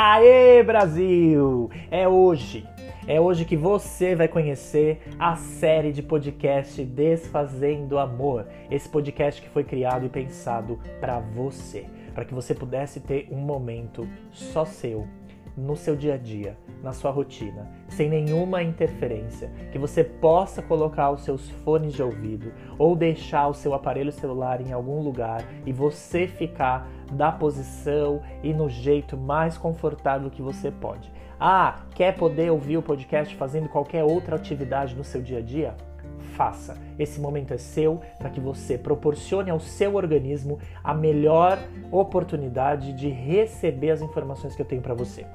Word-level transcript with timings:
Aê, 0.00 0.62
Brasil! 0.62 1.68
É 1.90 2.06
hoje, 2.06 2.64
é 3.04 3.20
hoje 3.20 3.44
que 3.44 3.56
você 3.56 4.14
vai 4.14 4.28
conhecer 4.28 5.02
a 5.18 5.34
série 5.34 5.90
de 5.90 6.04
podcast 6.04 6.84
Desfazendo 6.84 7.98
Amor. 7.98 8.46
Esse 8.70 8.88
podcast 8.88 9.42
que 9.42 9.48
foi 9.48 9.64
criado 9.64 10.06
e 10.06 10.08
pensado 10.08 10.78
para 11.00 11.18
você, 11.18 11.84
para 12.14 12.24
que 12.24 12.32
você 12.32 12.54
pudesse 12.54 13.00
ter 13.00 13.26
um 13.32 13.38
momento 13.38 14.08
só 14.30 14.64
seu 14.64 15.04
no 15.58 15.76
seu 15.76 15.96
dia 15.96 16.14
a 16.14 16.16
dia, 16.16 16.56
na 16.82 16.92
sua 16.92 17.10
rotina, 17.10 17.68
sem 17.88 18.08
nenhuma 18.08 18.62
interferência, 18.62 19.50
que 19.72 19.78
você 19.78 20.04
possa 20.04 20.62
colocar 20.62 21.10
os 21.10 21.22
seus 21.22 21.50
fones 21.50 21.92
de 21.92 22.02
ouvido 22.02 22.52
ou 22.78 22.94
deixar 22.94 23.48
o 23.48 23.54
seu 23.54 23.74
aparelho 23.74 24.12
celular 24.12 24.60
em 24.60 24.72
algum 24.72 25.00
lugar 25.00 25.44
e 25.66 25.72
você 25.72 26.26
ficar 26.28 26.88
da 27.12 27.32
posição 27.32 28.22
e 28.42 28.52
no 28.52 28.68
jeito 28.68 29.16
mais 29.16 29.58
confortável 29.58 30.30
que 30.30 30.42
você 30.42 30.70
pode. 30.70 31.10
Ah, 31.40 31.82
quer 31.94 32.16
poder 32.16 32.50
ouvir 32.50 32.76
o 32.76 32.82
podcast 32.82 33.34
fazendo 33.36 33.68
qualquer 33.68 34.04
outra 34.04 34.36
atividade 34.36 34.94
no 34.94 35.04
seu 35.04 35.22
dia 35.22 35.38
a 35.38 35.42
dia? 35.42 35.74
Faça. 36.38 36.78
Esse 36.96 37.20
momento 37.20 37.52
é 37.52 37.58
seu 37.58 38.00
para 38.16 38.30
que 38.30 38.38
você 38.38 38.78
proporcione 38.78 39.50
ao 39.50 39.58
seu 39.58 39.96
organismo 39.96 40.60
a 40.84 40.94
melhor 40.94 41.58
oportunidade 41.90 42.92
de 42.92 43.08
receber 43.08 43.90
as 43.90 44.00
informações 44.00 44.54
que 44.54 44.62
eu 44.62 44.66
tenho 44.66 44.80
para 44.80 44.94
você. 44.94 45.26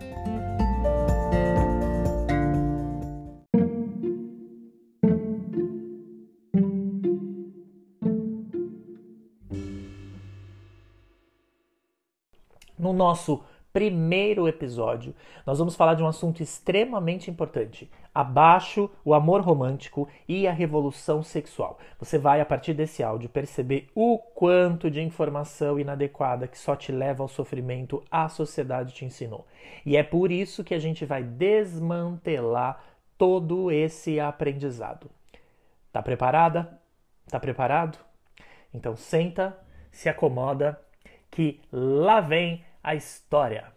No 12.80 12.94
nosso 12.94 13.44
primeiro 13.74 14.48
episódio, 14.48 15.16
nós 15.48 15.58
vamos 15.58 15.76
falar 15.76 15.96
de 15.96 16.04
um 16.04 16.08
assunto 16.08 16.44
extremamente 16.44 17.32
importante: 17.32 17.90
abaixo 18.14 18.90
o 19.04 19.16
amor 19.16 19.42
romântico 19.42 20.08
e 20.28 20.48
a 20.48 20.52
revolução 20.52 21.24
sexual. 21.24 21.80
Você 22.00 22.20
vai, 22.20 22.40
a 22.40 22.46
partir 22.46 22.76
desse 22.76 23.02
áudio, 23.02 23.28
perceber 23.28 23.90
o 23.96 24.20
quanto 24.20 24.92
de 24.92 25.02
informação 25.02 25.80
inadequada 25.80 26.48
que 26.48 26.58
só 26.58 26.76
te 26.76 26.92
leva 26.92 27.24
ao 27.24 27.28
sofrimento 27.28 28.04
a 28.12 28.30
sociedade 28.30 28.94
te 28.94 29.04
ensinou. 29.04 29.48
E 29.84 29.98
é 29.98 30.04
por 30.04 30.32
isso 30.32 30.64
que 30.64 30.76
a 30.76 30.80
gente 30.80 31.04
vai 31.04 31.24
desmantelar 31.24 32.80
todo 33.18 33.72
esse 33.72 34.20
aprendizado. 34.20 35.10
Tá 35.92 36.02
preparada? 36.02 36.80
Tá 37.28 37.40
preparado? 37.40 37.98
Então 38.72 38.96
senta, 38.96 39.58
se 39.92 40.10
acomoda, 40.10 40.80
que 41.32 41.60
lá 41.72 42.20
vem 42.20 42.64
a 42.84 42.94
história. 42.96 43.72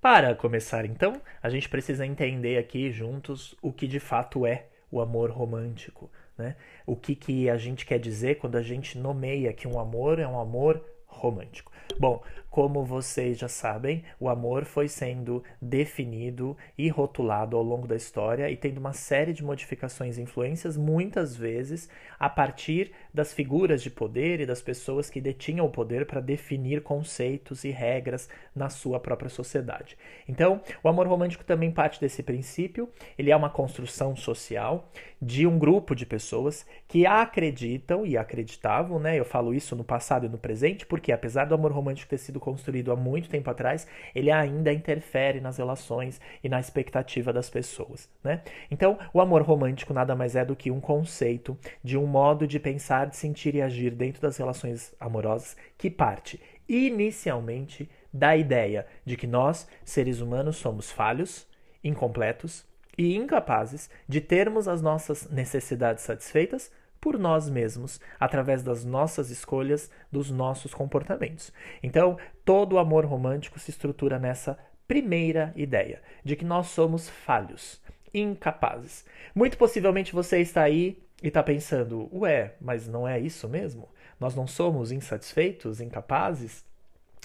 Para 0.00 0.34
começar, 0.34 0.84
então, 0.84 1.22
a 1.42 1.48
gente 1.48 1.68
precisa 1.68 2.04
entender 2.04 2.58
aqui 2.58 2.90
juntos 2.90 3.54
o 3.62 3.72
que 3.72 3.86
de 3.86 3.98
fato 3.98 4.44
é 4.44 4.66
o 4.90 5.00
amor 5.00 5.30
romântico. 5.30 6.10
Né? 6.36 6.56
O 6.84 6.94
que, 6.94 7.14
que 7.14 7.48
a 7.48 7.56
gente 7.56 7.86
quer 7.86 7.98
dizer 7.98 8.34
quando 8.34 8.56
a 8.56 8.62
gente 8.62 8.98
nomeia 8.98 9.52
que 9.52 9.66
um 9.66 9.78
amor 9.78 10.18
é 10.18 10.26
um 10.26 10.38
amor 10.38 10.84
romântico. 11.06 11.72
Bom, 11.98 12.22
como 12.52 12.84
vocês 12.84 13.38
já 13.38 13.48
sabem, 13.48 14.04
o 14.20 14.28
amor 14.28 14.66
foi 14.66 14.86
sendo 14.86 15.42
definido 15.58 16.54
e 16.76 16.86
rotulado 16.86 17.56
ao 17.56 17.62
longo 17.62 17.88
da 17.88 17.96
história 17.96 18.50
e 18.50 18.58
tendo 18.58 18.76
uma 18.76 18.92
série 18.92 19.32
de 19.32 19.42
modificações 19.42 20.18
e 20.18 20.20
influências, 20.20 20.76
muitas 20.76 21.34
vezes 21.34 21.88
a 22.20 22.28
partir 22.28 22.92
das 23.12 23.32
figuras 23.32 23.82
de 23.82 23.90
poder 23.90 24.38
e 24.38 24.44
das 24.44 24.60
pessoas 24.60 25.08
que 25.08 25.18
detinham 25.18 25.64
o 25.64 25.70
poder 25.70 26.04
para 26.04 26.20
definir 26.20 26.82
conceitos 26.82 27.64
e 27.64 27.70
regras 27.70 28.28
na 28.54 28.68
sua 28.68 29.00
própria 29.00 29.30
sociedade. 29.30 29.96
Então, 30.28 30.60
o 30.82 30.90
amor 30.90 31.08
romântico 31.08 31.44
também 31.44 31.70
parte 31.70 31.98
desse 31.98 32.22
princípio, 32.22 32.86
ele 33.16 33.30
é 33.30 33.36
uma 33.36 33.48
construção 33.48 34.14
social 34.14 34.90
de 35.22 35.46
um 35.46 35.58
grupo 35.58 35.94
de 35.94 36.04
pessoas 36.04 36.66
que 36.86 37.06
acreditam 37.06 38.04
e 38.04 38.18
acreditavam, 38.18 38.98
né? 38.98 39.18
Eu 39.18 39.24
falo 39.24 39.54
isso 39.54 39.74
no 39.74 39.84
passado 39.84 40.26
e 40.26 40.28
no 40.28 40.36
presente, 40.36 40.84
porque 40.84 41.12
apesar 41.12 41.46
do 41.46 41.54
amor 41.54 41.72
romântico 41.72 42.10
ter 42.10 42.18
sido 42.18 42.41
construído 42.42 42.90
há 42.90 42.96
muito 42.96 43.28
tempo 43.28 43.48
atrás, 43.48 43.86
ele 44.14 44.30
ainda 44.30 44.72
interfere 44.72 45.40
nas 45.40 45.56
relações 45.56 46.20
e 46.42 46.48
na 46.48 46.58
expectativa 46.58 47.32
das 47.32 47.48
pessoas, 47.48 48.10
né? 48.22 48.42
Então, 48.70 48.98
o 49.14 49.20
amor 49.20 49.42
romântico 49.42 49.94
nada 49.94 50.16
mais 50.16 50.34
é 50.34 50.44
do 50.44 50.56
que 50.56 50.70
um 50.70 50.80
conceito 50.80 51.56
de 51.82 51.96
um 51.96 52.06
modo 52.06 52.46
de 52.46 52.58
pensar, 52.58 53.06
de 53.06 53.16
sentir 53.16 53.54
e 53.54 53.62
agir 53.62 53.92
dentro 53.92 54.20
das 54.20 54.36
relações 54.36 54.92
amorosas 54.98 55.56
que 55.78 55.88
parte 55.88 56.40
inicialmente 56.68 57.88
da 58.12 58.36
ideia 58.36 58.86
de 59.04 59.16
que 59.16 59.26
nós, 59.26 59.68
seres 59.84 60.20
humanos, 60.20 60.56
somos 60.56 60.90
falhos, 60.90 61.46
incompletos 61.82 62.66
e 62.96 63.16
incapazes 63.16 63.88
de 64.08 64.20
termos 64.20 64.68
as 64.68 64.82
nossas 64.82 65.30
necessidades 65.30 66.04
satisfeitas 66.04 66.70
por 67.02 67.18
nós 67.18 67.50
mesmos, 67.50 68.00
através 68.20 68.62
das 68.62 68.84
nossas 68.84 69.28
escolhas, 69.28 69.90
dos 70.10 70.30
nossos 70.30 70.72
comportamentos. 70.72 71.52
Então, 71.82 72.16
todo 72.44 72.74
o 72.74 72.78
amor 72.78 73.04
romântico 73.04 73.58
se 73.58 73.72
estrutura 73.72 74.20
nessa 74.20 74.56
primeira 74.86 75.52
ideia 75.56 76.00
de 76.24 76.36
que 76.36 76.44
nós 76.44 76.68
somos 76.68 77.08
falhos, 77.08 77.82
incapazes. 78.14 79.04
Muito 79.34 79.58
possivelmente 79.58 80.12
você 80.12 80.38
está 80.38 80.62
aí 80.62 81.02
e 81.20 81.26
está 81.26 81.42
pensando: 81.42 82.08
ué, 82.16 82.54
mas 82.60 82.86
não 82.86 83.06
é 83.06 83.18
isso 83.18 83.48
mesmo? 83.48 83.88
Nós 84.20 84.36
não 84.36 84.46
somos 84.46 84.92
insatisfeitos, 84.92 85.80
incapazes, 85.80 86.64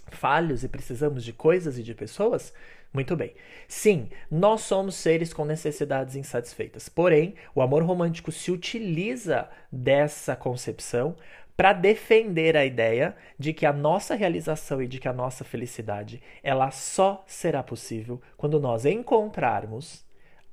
falhos 0.09 0.63
e 0.63 0.67
precisamos 0.67 1.23
de 1.23 1.33
coisas 1.33 1.77
e 1.77 1.83
de 1.83 1.93
pessoas? 1.93 2.51
Muito 2.93 3.15
bem. 3.15 3.33
Sim, 3.67 4.09
nós 4.31 4.61
somos 4.61 4.95
seres 4.95 5.33
com 5.33 5.45
necessidades 5.45 6.15
insatisfeitas. 6.15 6.89
Porém, 6.89 7.35
o 7.53 7.61
amor 7.61 7.83
romântico 7.83 8.31
se 8.31 8.51
utiliza 8.51 9.49
dessa 9.71 10.35
concepção 10.35 11.15
para 11.55 11.73
defender 11.73 12.55
a 12.55 12.63
ideia 12.63 13.15
de 13.37 13.51
que 13.51 13.65
a 13.65 13.73
nossa 13.73 14.13
realização 14.13 14.81
e 14.81 14.87
de 14.87 14.99
que 14.99 15.07
a 15.07 15.13
nossa 15.13 15.43
felicidade, 15.43 16.21
ela 16.43 16.69
só 16.69 17.23
será 17.25 17.63
possível 17.63 18.21
quando 18.37 18.59
nós 18.59 18.85
encontrarmos 18.85 20.05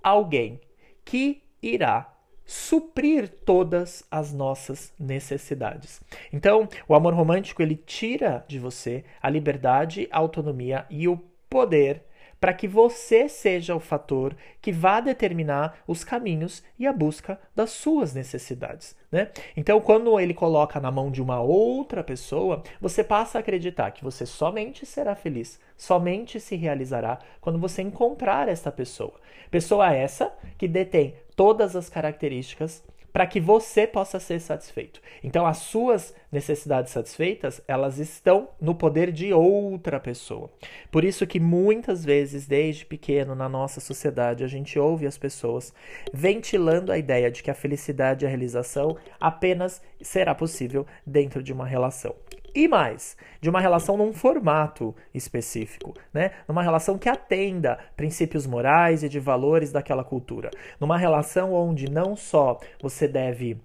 alguém 0.03 0.61
que 1.05 1.43
irá 1.63 2.11
suprir 2.47 3.29
todas 3.29 4.05
as 4.11 4.33
nossas 4.33 4.93
necessidades. 4.99 6.01
Então, 6.33 6.69
o 6.89 6.95
amor 6.95 7.15
romântico 7.15 7.63
ele 7.63 7.77
tira 7.77 8.45
de 8.49 8.59
você 8.59 9.05
a 9.21 9.31
liberdade, 9.31 10.09
a 10.11 10.19
autonomia 10.19 10.87
e 10.91 11.07
o 11.07 11.17
poder 11.49 12.03
para 12.45 12.53
que 12.53 12.69
você 12.69 13.27
seja 13.27 13.75
o 13.75 13.81
fator 13.81 14.37
que 14.61 14.71
vá 14.71 15.01
determinar 15.01 15.79
os 15.87 16.05
caminhos 16.05 16.63
e 16.79 16.87
a 16.87 16.93
busca 16.93 17.41
das 17.57 17.71
suas 17.71 18.13
necessidades. 18.13 18.95
Né? 19.11 19.31
Então, 19.57 19.81
quando 19.81 20.21
ele 20.21 20.35
coloca 20.35 20.79
na 20.79 20.91
mão 20.91 21.11
de 21.11 21.23
uma 21.23 21.41
outra 21.41 22.05
pessoa, 22.05 22.63
você 22.79 23.03
passa 23.03 23.39
a 23.39 23.41
acreditar 23.41 23.93
que 23.93 24.05
você 24.05 24.27
somente 24.27 24.85
será 24.85 25.15
feliz, 25.15 25.59
somente 25.75 26.39
se 26.39 26.55
realizará 26.55 27.19
quando 27.41 27.59
você 27.59 27.81
encontrar 27.81 28.47
esta 28.47 28.71
pessoa. 28.71 29.15
Pessoa 29.51 29.95
essa 29.95 30.31
que 30.59 30.69
detém 30.69 31.15
todas 31.35 31.75
as 31.75 31.89
características 31.89 32.85
para 33.15 33.29
que 33.29 33.39
você 33.39 33.87
possa 33.87 34.19
ser 34.19 34.41
satisfeito. 34.41 35.01
Então, 35.23 35.47
as 35.47 35.59
suas 35.59 36.13
necessidades 36.33 36.93
satisfeitas, 36.93 37.63
elas 37.69 38.01
estão 38.01 38.49
no 38.61 38.75
poder 38.75 39.13
de 39.13 39.33
outra 39.33 40.01
pessoa. 40.01 40.51
Por 40.91 41.05
isso 41.05 41.25
que 41.25 41.39
muitas 41.39 42.05
vezes, 42.05 42.45
desde 42.45 42.85
pequeno, 42.85 43.37
na 43.37 43.49
nossa 43.49 43.81
sociedade, 43.81 44.43
a 44.43 44.49
gente 44.49 44.81
ouve 44.81 45.07
as 45.07 45.17
pessoas 45.17 45.73
ventilando 46.13 46.91
a 46.91 46.99
ideia 46.99 47.31
de 47.31 47.41
que 47.41 47.53
a 47.53 47.55
felicidade 47.55 48.25
e 48.25 48.27
a 48.27 48.29
realização 48.29 48.97
apenas 49.21 49.81
será 50.03 50.35
possível 50.35 50.85
dentro 51.07 51.41
de 51.41 51.53
uma 51.53 51.65
relação 51.65 52.17
e 52.55 52.69
mais, 52.69 53.17
de 53.41 53.51
uma 53.51 53.61
relação 53.61 53.97
num 53.97 54.13
formato 54.13 54.95
específico, 55.13 55.93
né? 56.13 56.31
Numa 56.47 56.63
relação 56.63 56.97
que 56.97 57.09
atenda 57.09 57.79
princípios 57.97 58.47
morais 58.47 59.03
e 59.03 59.09
de 59.09 59.19
valores 59.19 59.73
daquela 59.73 60.05
cultura. 60.05 60.51
Numa 60.79 60.97
relação 60.97 61.53
onde 61.53 61.91
não 61.91 62.15
só 62.15 62.59
você 62.81 63.09
deve 63.09 63.61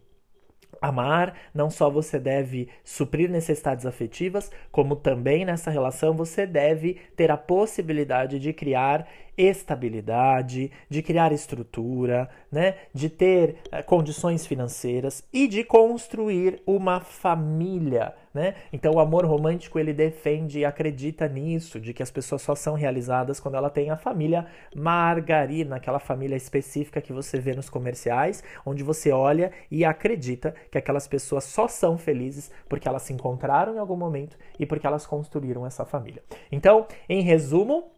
amar, 0.82 1.34
não 1.54 1.70
só 1.70 1.90
você 1.90 2.20
deve 2.20 2.70
suprir 2.84 3.30
necessidades 3.30 3.86
afetivas, 3.86 4.52
como 4.72 4.96
também 4.96 5.46
nessa 5.46 5.70
relação 5.70 6.14
você 6.14 6.46
deve 6.46 6.96
ter 7.16 7.32
a 7.32 7.38
possibilidade 7.38 8.40
de 8.40 8.54
criar 8.54 9.08
estabilidade, 9.40 10.70
de 10.90 11.02
criar 11.02 11.32
estrutura, 11.32 12.30
né, 12.52 12.76
de 12.94 13.10
ter 13.10 13.56
eh, 13.72 13.82
condições 13.82 14.46
financeiras 14.46 15.24
e 15.32 15.48
de 15.48 15.64
construir 15.64 16.62
uma 16.68 17.00
família, 17.00 18.14
né? 18.34 18.56
Então 18.74 18.94
o 18.94 19.00
amor 19.00 19.26
romântico 19.26 19.80
ele 19.80 19.94
defende 19.94 20.60
e 20.60 20.66
acredita 20.66 21.28
nisso, 21.28 21.80
de 21.80 21.94
que 21.94 22.04
as 22.04 22.12
pessoas 22.12 22.42
só 22.42 22.54
são 22.54 22.74
realizadas 22.74 23.40
quando 23.40 23.56
ela 23.56 23.70
tem 23.70 23.90
a 23.90 23.98
família 23.98 24.46
margarina, 24.76 25.78
aquela 25.78 26.00
família 26.00 26.36
específica 26.36 27.02
que 27.02 27.14
você 27.14 27.40
vê 27.40 27.56
nos 27.56 27.70
comerciais, 27.70 28.44
onde 28.66 28.84
você 28.84 29.12
olha 29.12 29.52
e 29.72 29.86
acredita 29.86 30.54
que 30.70 30.78
aquelas 30.78 31.08
pessoas 31.08 31.46
só 31.46 31.68
são 31.68 31.98
felizes 31.98 32.52
porque 32.68 32.88
elas 32.88 33.04
se 33.04 33.14
encontraram 33.14 33.76
em 33.76 33.80
algum 33.80 33.96
momento 33.96 34.38
e 34.60 34.66
porque 34.66 34.86
elas 34.86 35.06
construíram 35.06 35.66
essa 35.66 35.86
família. 35.86 36.22
Então, 36.52 36.86
em 37.08 37.22
resumo, 37.22 37.92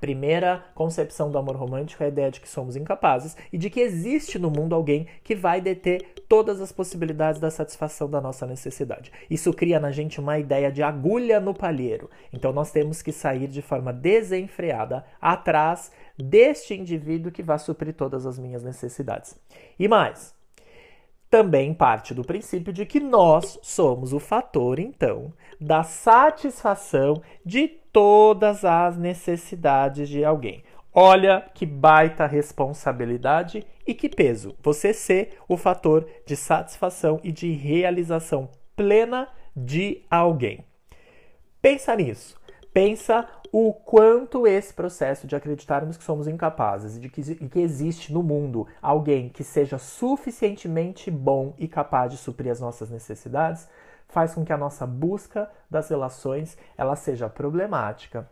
Primeira 0.00 0.64
concepção 0.74 1.30
do 1.30 1.38
amor 1.38 1.56
romântico 1.56 2.02
é 2.02 2.06
a 2.06 2.08
ideia 2.10 2.30
de 2.30 2.40
que 2.40 2.48
somos 2.48 2.76
incapazes 2.76 3.36
e 3.50 3.56
de 3.56 3.70
que 3.70 3.80
existe 3.80 4.38
no 4.38 4.50
mundo 4.50 4.74
alguém 4.74 5.06
que 5.24 5.34
vai 5.34 5.60
deter 5.60 6.14
todas 6.28 6.60
as 6.60 6.70
possibilidades 6.70 7.40
da 7.40 7.50
satisfação 7.50 8.08
da 8.08 8.20
nossa 8.20 8.46
necessidade. 8.46 9.10
Isso 9.30 9.52
cria 9.52 9.80
na 9.80 9.90
gente 9.90 10.20
uma 10.20 10.38
ideia 10.38 10.70
de 10.70 10.82
agulha 10.82 11.40
no 11.40 11.54
palheiro. 11.54 12.10
Então 12.32 12.52
nós 12.52 12.70
temos 12.70 13.00
que 13.00 13.10
sair 13.10 13.48
de 13.48 13.62
forma 13.62 13.92
desenfreada 13.92 15.04
atrás 15.20 15.90
deste 16.18 16.74
indivíduo 16.74 17.32
que 17.32 17.42
vai 17.42 17.58
suprir 17.58 17.94
todas 17.94 18.26
as 18.26 18.38
minhas 18.38 18.62
necessidades. 18.62 19.38
E 19.78 19.88
mais, 19.88 20.34
também 21.30 21.74
parte 21.74 22.14
do 22.14 22.24
princípio 22.24 22.72
de 22.72 22.86
que 22.86 23.00
nós 23.00 23.58
somos 23.62 24.12
o 24.12 24.20
fator, 24.20 24.78
então, 24.78 25.32
da 25.60 25.82
satisfação 25.82 27.20
de 27.44 27.68
todas 27.96 28.62
as 28.62 28.98
necessidades 28.98 30.06
de 30.06 30.22
alguém. 30.22 30.62
Olha 30.92 31.50
que 31.54 31.64
baita 31.64 32.26
responsabilidade 32.26 33.66
e 33.86 33.94
que 33.94 34.06
peso 34.06 34.54
você 34.62 34.92
ser 34.92 35.38
o 35.48 35.56
fator 35.56 36.06
de 36.26 36.36
satisfação 36.36 37.18
e 37.24 37.32
de 37.32 37.50
realização 37.52 38.50
plena 38.76 39.26
de 39.56 40.04
alguém. 40.10 40.62
Pensa 41.62 41.96
nisso. 41.96 42.38
Pensa 42.70 43.26
o 43.50 43.72
quanto 43.72 44.46
esse 44.46 44.74
processo 44.74 45.26
de 45.26 45.34
acreditarmos 45.34 45.96
que 45.96 46.04
somos 46.04 46.28
incapazes 46.28 46.98
e 46.98 47.00
de 47.00 47.08
que, 47.08 47.22
e 47.22 47.48
que 47.48 47.60
existe 47.60 48.12
no 48.12 48.22
mundo 48.22 48.66
alguém 48.82 49.30
que 49.30 49.42
seja 49.42 49.78
suficientemente 49.78 51.10
bom 51.10 51.54
e 51.56 51.66
capaz 51.66 52.12
de 52.12 52.18
suprir 52.18 52.52
as 52.52 52.60
nossas 52.60 52.90
necessidades 52.90 53.66
faz 54.08 54.34
com 54.34 54.44
que 54.44 54.52
a 54.52 54.58
nossa 54.58 54.86
busca 54.86 55.50
das 55.70 55.88
relações 55.88 56.56
ela 56.76 56.96
seja 56.96 57.28
problemática, 57.28 58.28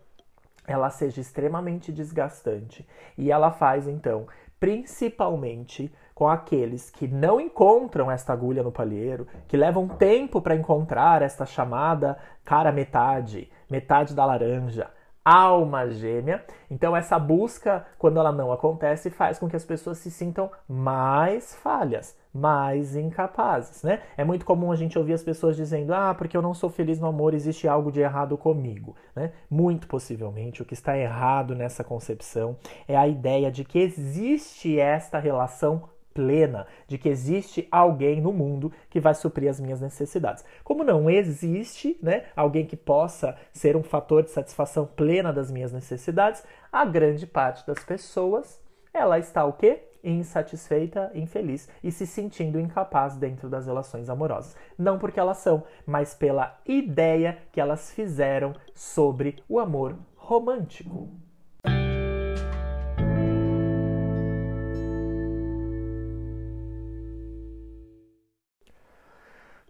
ela 0.66 0.88
seja 0.90 1.20
extremamente 1.20 1.92
desgastante. 1.92 2.88
E 3.18 3.30
ela 3.30 3.50
faz 3.50 3.86
então 3.86 4.26
principalmente 4.58 5.92
com 6.14 6.26
aqueles 6.28 6.88
que 6.88 7.06
não 7.06 7.40
encontram 7.40 8.10
esta 8.10 8.32
agulha 8.32 8.62
no 8.62 8.72
palheiro, 8.72 9.26
que 9.46 9.56
levam 9.56 9.86
tempo 9.86 10.40
para 10.40 10.54
encontrar 10.54 11.20
esta 11.20 11.44
chamada 11.44 12.16
cara 12.44 12.72
metade, 12.72 13.50
metade 13.68 14.14
da 14.14 14.24
laranja, 14.24 14.88
alma 15.24 15.88
gêmea. 15.88 16.44
Então, 16.70 16.94
essa 16.94 17.18
busca, 17.18 17.86
quando 17.98 18.18
ela 18.18 18.30
não 18.30 18.52
acontece, 18.52 19.10
faz 19.10 19.38
com 19.38 19.48
que 19.48 19.56
as 19.56 19.64
pessoas 19.64 19.98
se 19.98 20.10
sintam 20.10 20.50
mais 20.68 21.54
falhas, 21.54 22.16
mais 22.32 22.96
incapazes, 22.96 23.82
né? 23.82 24.02
É 24.16 24.24
muito 24.24 24.44
comum 24.44 24.72
a 24.72 24.76
gente 24.76 24.98
ouvir 24.98 25.12
as 25.14 25.22
pessoas 25.22 25.56
dizendo: 25.56 25.94
"Ah, 25.94 26.14
porque 26.14 26.36
eu 26.36 26.42
não 26.42 26.52
sou 26.52 26.68
feliz 26.68 26.98
no 26.98 27.06
amor, 27.06 27.32
existe 27.32 27.66
algo 27.68 27.92
de 27.92 28.00
errado 28.00 28.36
comigo", 28.36 28.96
né? 29.14 29.32
Muito 29.48 29.86
possivelmente 29.86 30.60
o 30.60 30.64
que 30.64 30.74
está 30.74 30.98
errado 30.98 31.54
nessa 31.54 31.84
concepção 31.84 32.56
é 32.88 32.96
a 32.96 33.06
ideia 33.06 33.50
de 33.50 33.64
que 33.64 33.78
existe 33.78 34.78
esta 34.78 35.18
relação 35.18 35.93
plena 36.14 36.66
de 36.86 36.96
que 36.96 37.08
existe 37.08 37.66
alguém 37.70 38.20
no 38.20 38.32
mundo 38.32 38.72
que 38.88 39.00
vai 39.00 39.14
suprir 39.14 39.50
as 39.50 39.60
minhas 39.60 39.80
necessidades. 39.80 40.44
Como 40.62 40.84
não 40.84 41.10
existe, 41.10 41.98
né, 42.00 42.26
alguém 42.36 42.64
que 42.64 42.76
possa 42.76 43.36
ser 43.52 43.76
um 43.76 43.82
fator 43.82 44.22
de 44.22 44.30
satisfação 44.30 44.86
plena 44.86 45.32
das 45.32 45.50
minhas 45.50 45.72
necessidades, 45.72 46.42
a 46.72 46.84
grande 46.84 47.26
parte 47.26 47.66
das 47.66 47.84
pessoas, 47.84 48.60
ela 48.92 49.18
está 49.18 49.44
o 49.44 49.52
quê? 49.52 49.82
insatisfeita, 50.04 51.10
infeliz 51.14 51.68
e 51.82 51.90
se 51.90 52.06
sentindo 52.06 52.60
incapaz 52.60 53.16
dentro 53.16 53.48
das 53.48 53.66
relações 53.66 54.10
amorosas. 54.10 54.54
Não 54.78 54.98
porque 54.98 55.18
elas 55.18 55.38
são, 55.38 55.64
mas 55.86 56.14
pela 56.14 56.60
ideia 56.66 57.38
que 57.50 57.60
elas 57.60 57.90
fizeram 57.90 58.54
sobre 58.74 59.42
o 59.48 59.58
amor 59.58 59.96
romântico. 60.14 61.08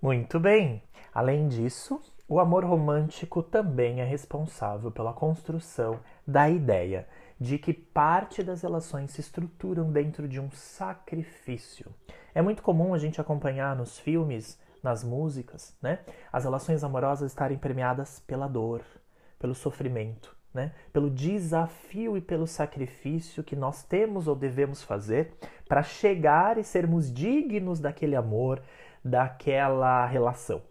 Muito 0.05 0.39
bem. 0.39 0.83
Além 1.15 1.49
disso, 1.49 1.99
o 2.29 2.39
amor 2.39 2.63
romântico 2.63 3.43
também 3.43 4.03
é 4.03 4.05
responsável 4.05 4.91
pela 4.91 5.15
construção 5.15 5.99
da 6.27 6.47
ideia 6.51 7.09
de 7.41 7.57
que 7.57 7.73
parte 7.73 8.43
das 8.43 8.61
relações 8.61 9.13
se 9.13 9.23
estruturam 9.23 9.91
dentro 9.91 10.29
de 10.29 10.39
um 10.39 10.51
sacrifício. 10.51 11.91
É 12.35 12.43
muito 12.43 12.63
comum 12.63 12.93
a 12.93 12.99
gente 12.99 13.19
acompanhar 13.19 13.75
nos 13.75 13.99
filmes, 13.99 14.61
nas 14.83 15.03
músicas, 15.03 15.75
né, 15.81 16.01
as 16.31 16.45
relações 16.45 16.85
amorosas 16.85 17.31
estarem 17.31 17.57
permeadas 17.57 18.21
pela 18.27 18.47
dor, 18.47 18.83
pelo 19.39 19.55
sofrimento, 19.55 20.37
né, 20.53 20.73
pelo 20.93 21.09
desafio 21.09 22.15
e 22.15 22.21
pelo 22.21 22.47
sacrifício 22.47 23.43
que 23.43 23.57
nós 23.57 23.83
temos 23.83 24.29
ou 24.29 24.37
devemos 24.37 24.83
fazer 24.83 25.33
para 25.67 25.83
chegar 25.83 26.59
e 26.59 26.63
sermos 26.63 27.11
dignos 27.11 27.81
daquele 27.81 28.15
amor, 28.15 28.63
daquela 29.05 30.07
relação. 30.07 30.63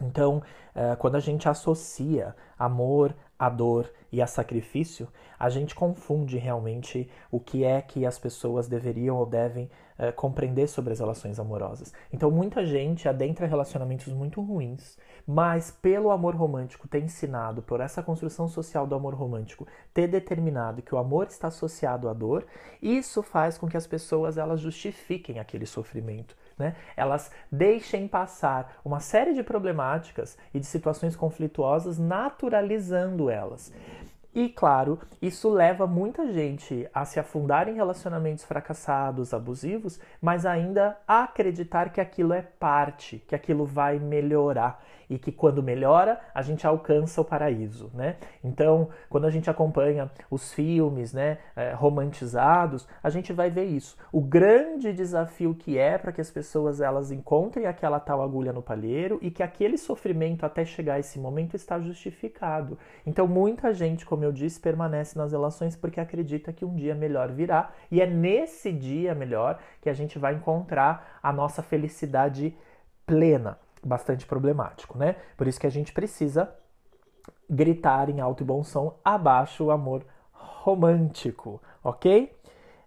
Então, 0.00 0.42
eh, 0.74 0.96
quando 0.96 1.16
a 1.16 1.20
gente 1.20 1.48
associa 1.48 2.34
amor 2.58 3.14
a 3.38 3.48
dor 3.48 3.92
e 4.10 4.22
a 4.22 4.26
sacrifício, 4.26 5.08
a 5.38 5.48
gente 5.48 5.74
confunde 5.74 6.38
realmente 6.38 7.08
o 7.30 7.38
que 7.38 7.64
é 7.64 7.80
que 7.80 8.04
as 8.04 8.18
pessoas 8.18 8.66
deveriam 8.66 9.16
ou 9.16 9.26
devem 9.26 9.70
eh, 9.98 10.10
compreender 10.12 10.66
sobre 10.66 10.92
as 10.92 11.00
relações 11.00 11.38
amorosas. 11.38 11.92
Então, 12.12 12.30
muita 12.30 12.64
gente 12.64 13.08
adentra 13.08 13.46
relacionamentos 13.46 14.12
muito 14.12 14.40
ruins, 14.40 14.96
mas 15.26 15.70
pelo 15.70 16.10
amor 16.10 16.34
romântico 16.34 16.88
ter 16.88 17.02
ensinado, 17.02 17.62
por 17.62 17.80
essa 17.80 18.02
construção 18.02 18.48
social 18.48 18.86
do 18.86 18.94
amor 18.94 19.14
romântico, 19.14 19.66
ter 19.92 20.08
determinado 20.08 20.82
que 20.82 20.94
o 20.94 20.98
amor 20.98 21.26
está 21.26 21.48
associado 21.48 22.08
à 22.08 22.12
dor, 22.12 22.46
isso 22.80 23.22
faz 23.22 23.58
com 23.58 23.68
que 23.68 23.76
as 23.76 23.86
pessoas 23.86 24.38
elas 24.38 24.60
justifiquem 24.60 25.38
aquele 25.38 25.66
sofrimento 25.66 26.36
né? 26.58 26.74
Elas 26.96 27.30
deixem 27.50 28.08
passar 28.08 28.80
uma 28.84 29.00
série 29.00 29.32
de 29.32 29.42
problemáticas 29.42 30.36
e 30.52 30.60
de 30.60 30.66
situações 30.66 31.14
conflituosas, 31.14 31.98
naturalizando 31.98 33.30
elas. 33.30 33.72
E 34.38 34.48
claro, 34.48 35.00
isso 35.20 35.50
leva 35.50 35.84
muita 35.84 36.32
gente 36.32 36.88
a 36.94 37.04
se 37.04 37.18
afundar 37.18 37.68
em 37.68 37.74
relacionamentos 37.74 38.44
fracassados, 38.44 39.34
abusivos, 39.34 39.98
mas 40.22 40.46
ainda 40.46 40.96
a 41.08 41.24
acreditar 41.24 41.90
que 41.90 42.00
aquilo 42.00 42.32
é 42.32 42.40
parte, 42.40 43.18
que 43.26 43.34
aquilo 43.34 43.66
vai 43.66 43.98
melhorar 43.98 44.80
e 45.08 45.18
que 45.18 45.32
quando 45.32 45.62
melhora, 45.62 46.20
a 46.34 46.42
gente 46.42 46.66
alcança 46.66 47.20
o 47.20 47.24
paraíso, 47.24 47.90
né? 47.94 48.16
Então, 48.44 48.88
quando 49.08 49.26
a 49.26 49.30
gente 49.30 49.48
acompanha 49.48 50.10
os 50.30 50.52
filmes, 50.52 51.12
né, 51.12 51.38
é, 51.56 51.72
romantizados, 51.72 52.86
a 53.02 53.08
gente 53.08 53.32
vai 53.32 53.50
ver 53.50 53.64
isso. 53.64 53.96
O 54.12 54.20
grande 54.20 54.92
desafio 54.92 55.54
que 55.54 55.78
é 55.78 55.96
para 55.96 56.12
que 56.12 56.20
as 56.20 56.30
pessoas 56.30 56.80
elas 56.80 57.10
encontrem 57.10 57.66
aquela 57.66 57.98
tal 57.98 58.22
agulha 58.22 58.52
no 58.52 58.62
palheiro 58.62 59.18
e 59.22 59.30
que 59.30 59.42
aquele 59.42 59.78
sofrimento 59.78 60.44
até 60.44 60.64
chegar 60.64 60.94
a 60.94 60.98
esse 60.98 61.18
momento 61.18 61.54
está 61.54 61.80
justificado. 61.80 62.78
Então, 63.06 63.26
muita 63.26 63.72
gente, 63.72 64.04
como 64.04 64.24
eu 64.28 64.32
disse, 64.32 64.60
permanece 64.60 65.18
nas 65.18 65.32
relações 65.32 65.74
porque 65.76 66.00
acredita 66.00 66.52
que 66.52 66.64
um 66.64 66.74
dia 66.74 66.94
melhor 66.94 67.32
virá 67.32 67.70
e 67.90 68.00
é 68.00 68.06
nesse 68.06 68.72
dia 68.72 69.14
melhor 69.14 69.58
que 69.80 69.88
a 69.88 69.94
gente 69.94 70.18
vai 70.18 70.34
encontrar 70.34 71.18
a 71.22 71.32
nossa 71.32 71.62
felicidade 71.62 72.56
plena 73.06 73.58
bastante 73.84 74.26
problemático, 74.26 74.98
né? 74.98 75.16
Por 75.36 75.46
isso 75.46 75.60
que 75.60 75.66
a 75.66 75.70
gente 75.70 75.92
precisa 75.92 76.52
gritar 77.48 78.08
em 78.08 78.20
alto 78.20 78.42
e 78.42 78.46
bom 78.46 78.62
som 78.62 78.98
abaixo 79.04 79.64
o 79.64 79.70
amor 79.70 80.04
romântico, 80.32 81.60
ok? 81.82 82.37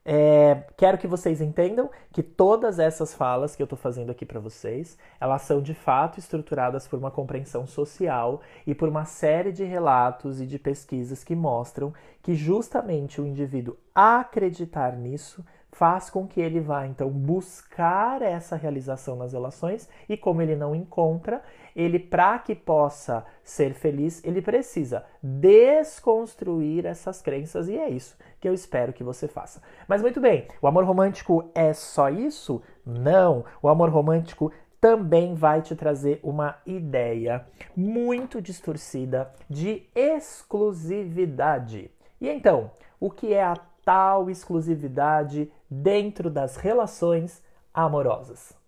É, 0.03 0.63
quero 0.77 0.97
que 0.97 1.05
vocês 1.05 1.41
entendam 1.41 1.89
que 2.11 2.23
todas 2.23 2.79
essas 2.79 3.13
falas 3.13 3.55
que 3.55 3.61
eu 3.61 3.65
estou 3.65 3.77
fazendo 3.77 4.11
aqui 4.11 4.25
para 4.25 4.39
vocês, 4.39 4.97
elas 5.19 5.43
são 5.43 5.61
de 5.61 5.75
fato 5.75 6.17
estruturadas 6.17 6.87
por 6.87 6.97
uma 6.97 7.11
compreensão 7.11 7.67
social 7.67 8.41
e 8.65 8.73
por 8.73 8.89
uma 8.89 9.05
série 9.05 9.51
de 9.51 9.63
relatos 9.63 10.41
e 10.41 10.47
de 10.47 10.57
pesquisas 10.57 11.23
que 11.23 11.35
mostram 11.35 11.93
que 12.23 12.33
justamente 12.33 13.21
o 13.21 13.27
indivíduo 13.27 13.77
acreditar 13.93 14.97
nisso 14.97 15.45
faz 15.71 16.09
com 16.09 16.27
que 16.27 16.41
ele 16.41 16.59
vá 16.59 16.85
então 16.85 17.09
buscar 17.09 18.21
essa 18.21 18.55
realização 18.55 19.15
nas 19.15 19.33
relações 19.33 19.87
e 20.09 20.17
como 20.17 20.41
ele 20.41 20.55
não 20.55 20.75
encontra, 20.75 21.41
ele 21.75 21.99
para 21.99 22.39
que 22.39 22.55
possa 22.55 23.25
ser 23.43 23.73
feliz, 23.73 24.23
ele 24.23 24.41
precisa 24.41 25.05
desconstruir 25.21 26.85
essas 26.85 27.21
crenças 27.21 27.67
e 27.67 27.77
é 27.77 27.89
isso 27.89 28.17
que 28.39 28.49
eu 28.49 28.53
espero 28.53 28.91
que 28.91 29.03
você 29.03 29.27
faça. 29.27 29.61
Mas 29.87 30.01
muito 30.01 30.19
bem, 30.19 30.47
o 30.61 30.67
amor 30.67 30.83
romântico 30.83 31.49
é 31.53 31.73
só 31.73 32.09
isso? 32.09 32.61
Não, 32.85 33.45
o 33.61 33.69
amor 33.69 33.89
romântico 33.89 34.51
também 34.81 35.35
vai 35.35 35.61
te 35.61 35.75
trazer 35.75 36.19
uma 36.23 36.57
ideia 36.65 37.45
muito 37.77 38.41
distorcida 38.41 39.31
de 39.47 39.87
exclusividade. 39.93 41.91
E 42.19 42.27
então, 42.27 42.71
o 42.99 43.11
que 43.11 43.31
é 43.31 43.43
a 43.43 43.55
tal 43.85 44.29
exclusividade 44.29 45.51
dentro 45.69 46.29
das 46.29 46.55
relações 46.55 47.43
amorosas. 47.73 48.60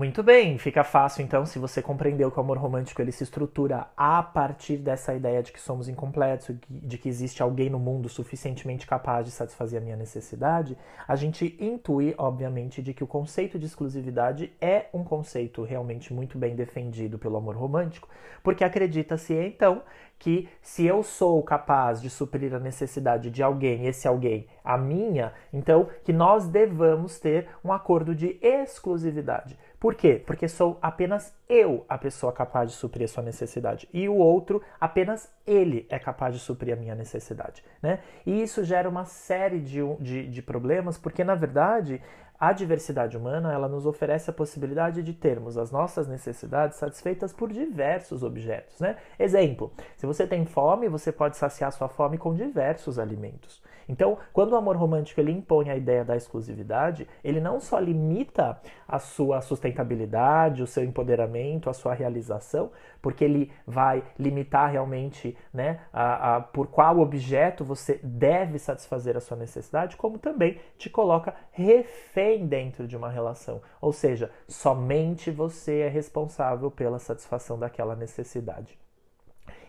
Muito 0.00 0.22
bem, 0.22 0.56
fica 0.56 0.82
fácil 0.82 1.22
então 1.22 1.44
se 1.44 1.58
você 1.58 1.82
compreendeu 1.82 2.30
que 2.30 2.38
o 2.38 2.40
amor 2.40 2.56
romântico 2.56 3.02
ele 3.02 3.12
se 3.12 3.22
estrutura 3.22 3.88
a 3.94 4.22
partir 4.22 4.78
dessa 4.78 5.14
ideia 5.14 5.42
de 5.42 5.52
que 5.52 5.60
somos 5.60 5.90
incompletos, 5.90 6.56
de 6.70 6.96
que 6.96 7.06
existe 7.06 7.42
alguém 7.42 7.68
no 7.68 7.78
mundo 7.78 8.08
suficientemente 8.08 8.86
capaz 8.86 9.26
de 9.26 9.30
satisfazer 9.30 9.78
a 9.78 9.84
minha 9.84 9.98
necessidade, 9.98 10.74
a 11.06 11.14
gente 11.16 11.54
intui, 11.60 12.14
obviamente, 12.16 12.80
de 12.80 12.94
que 12.94 13.04
o 13.04 13.06
conceito 13.06 13.58
de 13.58 13.66
exclusividade 13.66 14.50
é 14.58 14.86
um 14.94 15.04
conceito 15.04 15.64
realmente 15.64 16.14
muito 16.14 16.38
bem 16.38 16.56
defendido 16.56 17.18
pelo 17.18 17.36
amor 17.36 17.54
romântico, 17.54 18.08
porque 18.42 18.64
acredita-se 18.64 19.34
então 19.34 19.82
que 20.18 20.48
se 20.62 20.86
eu 20.86 21.02
sou 21.02 21.42
capaz 21.42 22.00
de 22.00 22.08
suprir 22.08 22.54
a 22.54 22.58
necessidade 22.58 23.30
de 23.30 23.42
alguém, 23.42 23.86
esse 23.86 24.08
alguém 24.08 24.46
a 24.62 24.76
minha, 24.76 25.32
então 25.52 25.88
que 26.04 26.12
nós 26.12 26.46
devamos 26.46 27.18
ter 27.18 27.48
um 27.64 27.72
acordo 27.72 28.14
de 28.14 28.38
exclusividade. 28.42 29.58
Por 29.80 29.94
quê? 29.94 30.22
Porque 30.26 30.46
sou 30.46 30.78
apenas 30.82 31.34
eu 31.48 31.86
a 31.88 31.96
pessoa 31.96 32.34
capaz 32.34 32.70
de 32.70 32.76
suprir 32.76 33.06
a 33.06 33.08
sua 33.08 33.22
necessidade 33.22 33.88
e 33.94 34.06
o 34.10 34.14
outro, 34.14 34.62
apenas 34.78 35.32
ele 35.46 35.86
é 35.88 35.98
capaz 35.98 36.34
de 36.34 36.40
suprir 36.40 36.74
a 36.74 36.76
minha 36.76 36.94
necessidade. 36.94 37.64
Né? 37.82 38.00
E 38.26 38.42
isso 38.42 38.62
gera 38.62 38.86
uma 38.86 39.06
série 39.06 39.58
de, 39.58 39.80
de, 39.98 40.28
de 40.28 40.42
problemas, 40.42 40.98
porque 40.98 41.24
na 41.24 41.34
verdade 41.34 41.98
a 42.38 42.52
diversidade 42.52 43.16
humana 43.16 43.54
ela 43.54 43.68
nos 43.68 43.86
oferece 43.86 44.28
a 44.28 44.34
possibilidade 44.34 45.02
de 45.02 45.14
termos 45.14 45.56
as 45.56 45.70
nossas 45.70 46.06
necessidades 46.06 46.76
satisfeitas 46.76 47.32
por 47.32 47.50
diversos 47.50 48.22
objetos. 48.22 48.80
Né? 48.80 48.96
Exemplo: 49.18 49.72
se 49.96 50.04
você 50.04 50.26
tem 50.26 50.44
fome, 50.44 50.88
você 50.88 51.10
pode 51.10 51.38
saciar 51.38 51.72
sua 51.72 51.88
fome 51.88 52.18
com 52.18 52.34
diversos 52.34 52.98
alimentos. 52.98 53.62
Então, 53.90 54.18
quando 54.32 54.52
o 54.52 54.56
amor 54.56 54.76
romântico 54.76 55.20
ele 55.20 55.32
impõe 55.32 55.68
a 55.68 55.76
ideia 55.76 56.04
da 56.04 56.16
exclusividade, 56.16 57.08
ele 57.24 57.40
não 57.40 57.58
só 57.58 57.76
limita 57.76 58.60
a 58.86 59.00
sua 59.00 59.40
sustentabilidade, 59.40 60.62
o 60.62 60.66
seu 60.66 60.84
empoderamento, 60.84 61.68
a 61.68 61.72
sua 61.72 61.92
realização, 61.92 62.70
porque 63.02 63.24
ele 63.24 63.50
vai 63.66 64.04
limitar 64.16 64.70
realmente 64.70 65.36
né, 65.52 65.80
a, 65.92 66.36
a, 66.36 66.40
por 66.40 66.68
qual 66.68 67.00
objeto 67.00 67.64
você 67.64 67.98
deve 68.00 68.60
satisfazer 68.60 69.16
a 69.16 69.20
sua 69.20 69.36
necessidade, 69.36 69.96
como 69.96 70.18
também 70.18 70.60
te 70.78 70.88
coloca 70.88 71.34
refém 71.50 72.46
dentro 72.46 72.86
de 72.86 72.96
uma 72.96 73.10
relação. 73.10 73.60
Ou 73.80 73.92
seja, 73.92 74.30
somente 74.46 75.32
você 75.32 75.80
é 75.80 75.88
responsável 75.88 76.70
pela 76.70 77.00
satisfação 77.00 77.58
daquela 77.58 77.96
necessidade. 77.96 78.79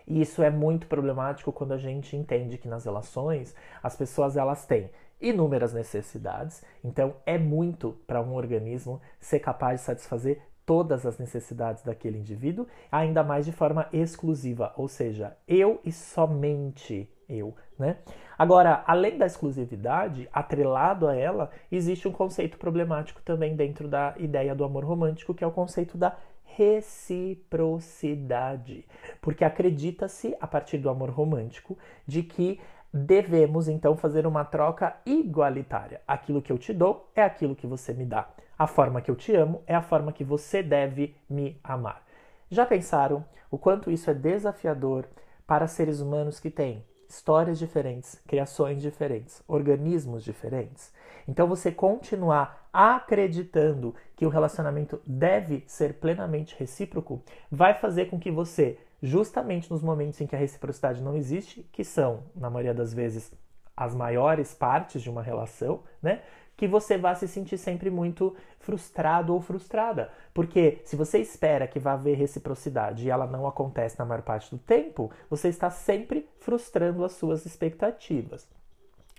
E 0.06 0.20
isso 0.20 0.42
é 0.42 0.50
muito 0.50 0.86
problemático 0.86 1.52
quando 1.52 1.72
a 1.72 1.78
gente 1.78 2.16
entende 2.16 2.58
que 2.58 2.68
nas 2.68 2.84
relações 2.84 3.54
as 3.82 3.96
pessoas 3.96 4.36
elas 4.36 4.66
têm 4.66 4.90
inúmeras 5.20 5.72
necessidades, 5.72 6.64
então 6.82 7.14
é 7.24 7.38
muito 7.38 7.96
para 8.06 8.20
um 8.20 8.34
organismo 8.34 9.00
ser 9.20 9.38
capaz 9.38 9.80
de 9.80 9.86
satisfazer 9.86 10.42
todas 10.66 11.06
as 11.06 11.18
necessidades 11.18 11.82
daquele 11.82 12.18
indivíduo, 12.18 12.66
ainda 12.90 13.22
mais 13.22 13.46
de 13.46 13.52
forma 13.52 13.88
exclusiva, 13.92 14.72
ou 14.76 14.88
seja, 14.88 15.36
eu 15.46 15.80
e 15.84 15.92
somente 15.92 17.08
eu, 17.28 17.54
né? 17.78 17.98
Agora, 18.38 18.82
além 18.86 19.16
da 19.16 19.26
exclusividade, 19.26 20.28
atrelado 20.32 21.06
a 21.06 21.14
ela, 21.14 21.50
existe 21.70 22.08
um 22.08 22.12
conceito 22.12 22.58
problemático 22.58 23.22
também 23.22 23.54
dentro 23.54 23.88
da 23.88 24.14
ideia 24.18 24.54
do 24.54 24.64
amor 24.64 24.84
romântico, 24.84 25.34
que 25.34 25.44
é 25.44 25.46
o 25.46 25.52
conceito 25.52 25.96
da 25.96 26.16
reciprocidade, 26.56 28.84
porque 29.20 29.44
acredita-se, 29.44 30.36
a 30.40 30.46
partir 30.46 30.78
do 30.78 30.90
amor 30.90 31.10
romântico, 31.10 31.78
de 32.06 32.22
que 32.22 32.60
devemos 32.92 33.68
então 33.68 33.96
fazer 33.96 34.26
uma 34.26 34.44
troca 34.44 34.96
igualitária. 35.06 36.02
Aquilo 36.06 36.42
que 36.42 36.52
eu 36.52 36.58
te 36.58 36.72
dou 36.72 37.10
é 37.14 37.22
aquilo 37.22 37.56
que 37.56 37.66
você 37.66 37.94
me 37.94 38.04
dá. 38.04 38.28
A 38.58 38.66
forma 38.66 39.00
que 39.00 39.10
eu 39.10 39.16
te 39.16 39.34
amo 39.34 39.62
é 39.66 39.74
a 39.74 39.82
forma 39.82 40.12
que 40.12 40.22
você 40.22 40.62
deve 40.62 41.16
me 41.28 41.58
amar. 41.64 42.04
Já 42.50 42.66
pensaram 42.66 43.24
o 43.50 43.56
quanto 43.56 43.90
isso 43.90 44.10
é 44.10 44.14
desafiador 44.14 45.06
para 45.46 45.66
seres 45.66 46.00
humanos 46.00 46.38
que 46.38 46.50
têm 46.50 46.84
histórias 47.12 47.58
diferentes, 47.58 48.18
criações 48.26 48.80
diferentes, 48.80 49.42
organismos 49.46 50.24
diferentes? 50.24 50.90
Então 51.28 51.46
você 51.46 51.70
continuar 51.70 52.68
acreditando 52.72 53.94
que 54.16 54.24
o 54.24 54.30
relacionamento 54.30 54.98
deve 55.06 55.62
ser 55.66 55.94
plenamente 55.94 56.56
recíproco 56.58 57.22
vai 57.50 57.74
fazer 57.74 58.06
com 58.06 58.18
que 58.18 58.30
você, 58.30 58.78
justamente 59.02 59.70
nos 59.70 59.82
momentos 59.82 60.20
em 60.22 60.26
que 60.26 60.34
a 60.34 60.38
reciprocidade 60.38 61.02
não 61.02 61.14
existe, 61.14 61.68
que 61.70 61.84
são, 61.84 62.22
na 62.34 62.48
maioria 62.48 62.72
das 62.72 62.94
vezes, 62.94 63.30
as 63.76 63.94
maiores 63.94 64.54
partes 64.54 65.02
de 65.02 65.10
uma 65.10 65.22
relação, 65.22 65.82
né? 66.02 66.22
Que 66.56 66.68
você 66.68 66.96
vá 66.96 67.14
se 67.14 67.26
sentir 67.26 67.58
sempre 67.58 67.90
muito 67.90 68.34
frustrado 68.58 69.34
ou 69.34 69.40
frustrada. 69.40 70.10
Porque 70.32 70.80
se 70.84 70.96
você 70.96 71.18
espera 71.18 71.66
que 71.66 71.78
vá 71.78 71.92
haver 71.92 72.16
reciprocidade 72.16 73.06
e 73.06 73.10
ela 73.10 73.26
não 73.26 73.46
acontece 73.46 73.98
na 73.98 74.04
maior 74.04 74.22
parte 74.22 74.50
do 74.50 74.58
tempo, 74.58 75.10
você 75.28 75.48
está 75.48 75.70
sempre 75.70 76.28
frustrando 76.38 77.04
as 77.04 77.12
suas 77.12 77.44
expectativas. 77.46 78.48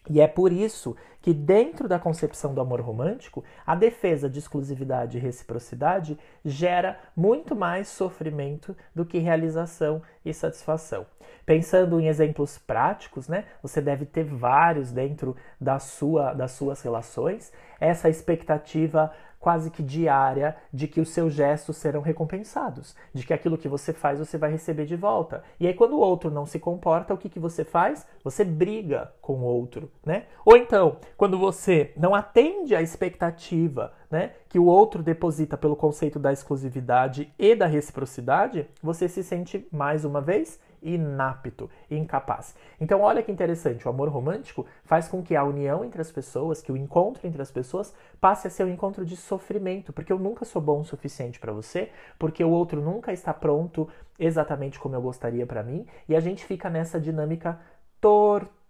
E 0.10 0.20
é 0.20 0.28
por 0.28 0.52
isso 0.52 0.96
que, 1.24 1.34
dentro 1.34 1.88
da 1.88 1.98
concepção 1.98 2.54
do 2.54 2.60
amor 2.60 2.82
romântico, 2.82 3.46
a 3.66 3.76
defesa 3.76 4.30
de 4.30 4.40
exclusividade 4.40 5.18
e 5.18 5.22
reciprocidade 5.22 6.20
gera 6.44 7.00
muito 7.16 7.56
mais 7.56 7.88
sofrimento 7.88 8.76
do 8.94 9.06
que 9.06 9.20
realização 9.20 10.02
e 10.26 10.34
satisfação. 10.34 11.06
Pensando 11.46 11.98
em 11.98 12.08
exemplos 12.08 12.58
práticos, 12.58 13.30
né, 13.30 13.46
você 13.62 13.80
deve 13.80 14.06
ter 14.06 14.26
vários 14.26 14.92
dentro 14.92 15.34
da 15.60 15.80
sua, 15.80 16.34
das 16.34 16.52
suas 16.52 16.82
relações, 16.82 17.54
essa 17.80 18.10
expectativa 18.10 19.10
quase 19.44 19.70
que 19.70 19.84
diária 19.84 20.56
de 20.72 20.88
que 20.88 21.02
os 21.02 21.10
seus 21.10 21.34
gestos 21.34 21.76
serão 21.76 22.00
recompensados, 22.00 22.96
de 23.14 23.28
que 23.28 23.34
aquilo 23.34 23.58
que 23.58 23.68
você 23.68 23.92
faz 23.92 24.18
você 24.18 24.38
vai 24.38 24.50
receber 24.50 24.86
de 24.86 24.96
volta. 24.96 25.44
E 25.60 25.68
aí 25.68 25.74
quando 25.74 25.98
o 25.98 26.00
outro 26.00 26.32
não 26.32 26.46
se 26.46 26.58
comporta, 26.60 27.14
o 27.14 27.18
que, 27.18 27.28
que 27.28 27.42
você 27.42 27.66
faz? 27.66 28.08
Você 28.24 28.46
briga 28.46 29.12
com 29.22 29.34
o 29.34 29.44
outro, 29.44 29.92
né? 30.06 30.28
Ou 30.46 30.56
então, 30.56 30.96
quando 31.18 31.38
você 31.38 31.94
não 31.96 32.14
atende 32.14 32.76
à 32.76 32.82
expectativa 32.82 33.94
né, 34.10 34.34
que 34.48 34.60
o 34.60 34.66
outro 34.66 35.02
deposita 35.02 35.58
pelo 35.58 35.76
conceito 35.76 36.20
da 36.20 36.32
exclusividade 36.32 37.34
e 37.38 37.56
da 37.56 37.66
reciprocidade, 37.66 38.68
você 38.82 39.08
se 39.08 39.24
sente 39.24 39.68
mais 39.72 40.06
uma 40.06 40.22
vez 40.22 40.60
inapto, 40.84 41.70
incapaz. 41.90 42.56
Então, 42.80 43.02
olha 43.02 43.24
que 43.24 43.32
interessante, 43.32 43.88
o 43.88 43.90
amor 43.90 44.10
romântico 44.10 44.66
faz 44.84 45.08
com 45.08 45.24
que 45.24 45.36
a 45.36 45.44
união 45.44 45.84
entre 45.84 46.02
as 46.02 46.12
pessoas, 46.12 46.62
que 46.62 46.72
o 46.72 46.78
encontro 46.78 47.26
entre 47.26 47.42
as 47.42 47.50
pessoas 47.50 47.94
passe 48.20 48.48
a 48.48 48.50
ser 48.50 48.66
um 48.66 48.70
encontro 48.70 49.06
de 49.06 49.16
sofrimento, 49.16 49.94
porque 49.94 50.12
eu 50.12 50.20
nunca 50.20 50.44
sou 50.44 50.62
bom 50.62 50.82
o 50.82 50.86
suficiente 50.86 51.40
para 51.40 51.54
você, 51.54 51.90
porque 52.20 52.44
o 52.44 52.50
outro 52.50 52.82
nunca 52.82 53.14
está 53.14 53.34
pronto 53.34 53.88
exatamente 54.20 54.80
como 54.80 54.96
eu 54.96 55.02
gostaria 55.02 55.46
para 55.46 55.64
mim, 55.64 55.86
e 56.08 56.16
a 56.16 56.20
gente 56.20 56.46
fica 56.46 56.70
nessa 56.70 57.00
dinâmica 57.00 57.60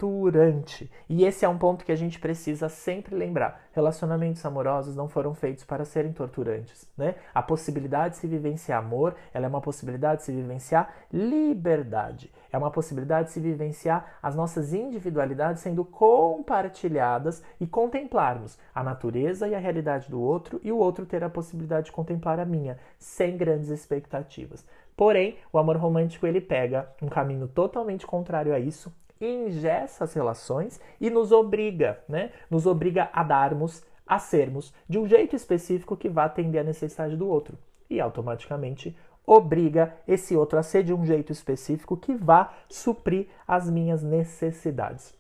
torturante. 0.04 0.92
E 1.08 1.24
esse 1.24 1.46
é 1.46 1.50
um 1.50 1.58
ponto 1.58 1.86
que 1.86 1.92
a 1.92 1.96
gente 1.96 2.20
precisa 2.20 2.68
sempre 2.68 3.16
lembrar. 3.16 3.62
Relacionamentos 3.72 4.46
amorosos 4.46 4.98
não 4.98 5.08
foram 5.08 5.34
feitos 5.34 5.64
para 5.64 5.86
serem 5.86 6.12
torturantes, 6.12 6.86
né? 6.98 7.16
A 7.34 7.42
possibilidade 7.42 8.16
de 8.16 8.20
se 8.20 8.28
vivenciar 8.28 8.80
amor, 8.80 9.16
ela 9.34 9.46
é 9.46 9.48
uma 9.48 9.62
possibilidade 9.62 10.18
de 10.20 10.26
se 10.26 10.34
vivenciar 10.34 10.94
liberdade. 11.12 12.30
É 12.52 12.58
uma 12.58 12.70
possibilidade 12.70 13.30
de 13.30 13.34
se 13.34 13.40
vivenciar 13.40 14.18
as 14.22 14.36
nossas 14.36 14.74
individualidades 14.74 15.62
sendo 15.62 15.86
compartilhadas 15.86 17.42
e 17.58 17.66
contemplarmos 17.66 18.60
a 18.76 18.84
natureza 18.84 19.48
e 19.48 19.56
a 19.56 19.60
realidade 19.60 20.10
do 20.10 20.22
outro 20.22 20.60
e 20.66 20.72
o 20.72 20.78
outro 20.78 21.06
ter 21.06 21.24
a 21.24 21.30
possibilidade 21.30 21.86
de 21.86 21.92
contemplar 21.94 22.42
a 22.42 22.46
minha, 22.46 22.78
sem 23.00 23.38
grandes 23.38 23.70
expectativas. 23.70 24.66
Porém, 24.98 25.38
o 25.52 25.58
amor 25.58 25.78
romântico 25.78 26.28
ele 26.28 26.42
pega 26.42 26.90
um 27.02 27.08
caminho 27.08 27.48
totalmente 27.48 28.06
contrário 28.06 28.54
a 28.54 28.60
isso 28.60 28.94
ingessa 29.26 30.04
as 30.04 30.14
relações 30.14 30.80
e 31.00 31.10
nos 31.10 31.32
obriga, 31.32 32.00
né? 32.08 32.32
Nos 32.50 32.66
obriga 32.66 33.10
a 33.14 33.24
darmos, 33.24 33.84
a 34.06 34.20
sermos 34.20 34.74
de 34.88 34.98
um 35.00 35.08
jeito 35.08 35.36
específico 35.36 35.98
que 35.98 36.10
vá 36.10 36.26
atender 36.26 36.60
a 36.60 36.64
necessidade 36.64 37.16
do 37.16 37.28
outro. 37.28 37.58
E 37.90 38.00
automaticamente 38.00 38.96
obriga 39.26 39.96
esse 40.08 40.36
outro 40.36 40.60
a 40.60 40.64
ser 40.64 40.84
de 40.84 40.94
um 40.94 41.06
jeito 41.06 41.32
específico 41.32 41.98
que 41.98 42.14
vá 42.14 42.54
suprir 42.68 43.28
as 43.48 43.70
minhas 43.70 44.04
necessidades. 44.04 45.14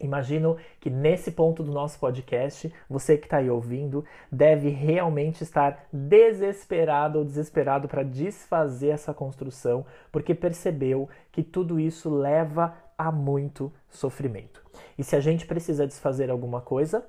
Imagino 0.00 0.56
que 0.80 0.90
nesse 0.90 1.32
ponto 1.32 1.62
do 1.62 1.72
nosso 1.72 1.98
podcast, 1.98 2.72
você 2.88 3.16
que 3.16 3.26
está 3.26 3.38
aí 3.38 3.50
ouvindo 3.50 4.04
deve 4.30 4.68
realmente 4.68 5.42
estar 5.42 5.86
desesperado 5.92 7.18
ou 7.18 7.24
desesperado 7.24 7.88
para 7.88 8.04
desfazer 8.04 8.90
essa 8.90 9.12
construção, 9.12 9.84
porque 10.12 10.34
percebeu 10.34 11.08
que 11.32 11.42
tudo 11.42 11.80
isso 11.80 12.10
leva 12.10 12.76
a 12.98 13.12
muito 13.12 13.72
sofrimento. 13.88 14.66
E 14.98 15.04
se 15.04 15.14
a 15.14 15.20
gente 15.20 15.46
precisa 15.46 15.86
desfazer 15.86 16.30
alguma 16.30 16.60
coisa, 16.60 17.06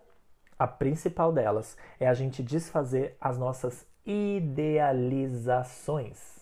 a 0.58 0.68
principal 0.68 1.34
delas 1.34 1.76
é 2.00 2.08
a 2.08 2.14
gente 2.14 2.44
desfazer 2.44 3.18
as 3.20 3.38
nossas 3.38 3.86
idealizações. 4.06 6.40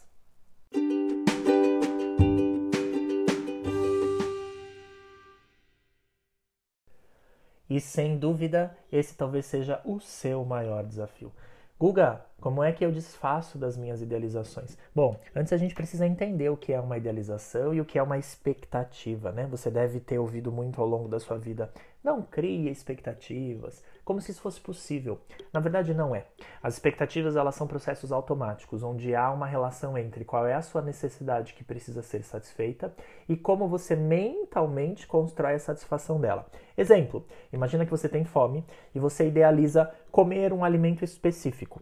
E 7.70 7.82
sem 7.82 8.18
dúvida, 8.18 8.74
esse 8.92 9.16
talvez 9.16 9.46
seja 9.46 9.82
o 9.84 10.00
seu 10.00 10.46
maior 10.46 10.86
desafio. 10.86 11.34
Guga, 11.79 12.25
como 12.41 12.63
é 12.63 12.72
que 12.72 12.84
eu 12.84 12.91
desfaço 12.91 13.55
das 13.55 13.77
minhas 13.77 14.01
idealizações? 14.01 14.75
Bom, 14.96 15.15
antes 15.36 15.53
a 15.53 15.57
gente 15.57 15.75
precisa 15.75 16.07
entender 16.07 16.50
o 16.50 16.57
que 16.57 16.74
é 16.74 16.79
uma 16.79 16.98
idealização 16.98 17.72
e 17.72 17.79
o 17.79 17.86
que 17.86 18.00
é 18.00 18.01
uma 18.01 18.17
expectativa, 18.17 19.31
né? 19.31 19.46
Você 19.46 19.69
deve 19.69 20.00
ter 20.00 20.17
ouvido 20.17 20.51
muito 20.51 20.81
ao 20.81 20.88
longo 20.88 21.07
da 21.07 21.19
sua 21.19 21.38
vida. 21.38 21.72
Não 22.03 22.24
crie 22.24 22.67
expectativas, 22.67 23.84
como 24.08 24.22
se 24.22 24.32
isso 24.32 24.40
fosse 24.40 24.62
possível. 24.62 25.20
Na 25.52 25.60
verdade, 25.60 25.94
não 25.94 26.16
é. 26.16 26.28
As 26.64 26.76
expectativas 26.76 27.36
elas 27.36 27.56
são 27.56 27.68
processos 27.68 28.10
automáticos, 28.10 28.82
onde 28.82 29.14
há 29.14 29.30
uma 29.30 29.46
relação 29.46 29.98
entre 29.98 30.24
qual 30.24 30.48
é 30.48 30.54
a 30.54 30.62
sua 30.62 30.82
necessidade 30.82 31.54
que 31.54 31.62
precisa 31.62 32.02
ser 32.02 32.24
satisfeita 32.24 32.96
e 33.28 33.36
como 33.36 33.68
você 33.68 33.98
mentalmente 33.98 35.06
constrói 35.06 35.56
a 35.56 35.60
satisfação 35.60 36.22
dela. 36.22 36.46
Exemplo: 36.78 37.28
imagina 37.52 37.84
que 37.84 37.92
você 37.92 38.08
tem 38.08 38.24
fome 38.24 38.64
e 38.96 39.00
você 39.00 39.28
idealiza 39.28 39.94
comer 40.10 40.54
um 40.54 40.64
alimento 40.64 41.04
específico 41.04 41.82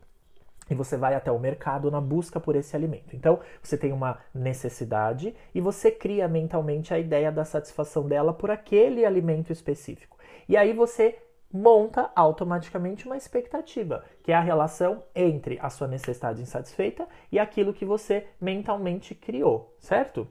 e 0.68 0.74
você 0.74 0.98
vai 0.98 1.14
até 1.14 1.32
o 1.32 1.38
mercado 1.38 1.92
na 1.92 2.02
busca 2.02 2.40
por 2.40 2.56
esse 2.56 2.76
alimento. 2.76 3.16
Então, 3.16 3.40
você 3.62 3.78
tem 3.78 3.94
uma 3.94 4.18
necessidade 4.34 5.36
e 5.54 5.62
você 5.62 5.92
cria 5.92 6.28
mentalmente 6.28 6.92
a 6.92 6.98
ideia 6.98 7.32
da 7.32 7.46
satisfação 7.46 8.08
dela 8.08 8.34
por 8.34 8.50
aquele 8.50 9.06
alimento 9.06 9.54
específico. 9.54 10.18
E 10.50 10.58
aí 10.58 10.74
você 10.74 11.20
monta 11.56 12.12
automaticamente 12.16 13.06
uma 13.06 13.16
expectativa, 13.16 14.04
que 14.22 14.32
é 14.32 14.36
a 14.36 14.42
relação 14.42 15.04
entre 15.16 15.58
a 15.62 15.70
sua 15.70 15.88
necessidade 15.88 16.42
insatisfeita 16.42 17.08
e 17.32 17.40
aquilo 17.40 17.74
que 17.74 17.86
você 17.86 18.28
mentalmente 18.40 19.16
criou, 19.16 19.74
certo? 19.80 20.28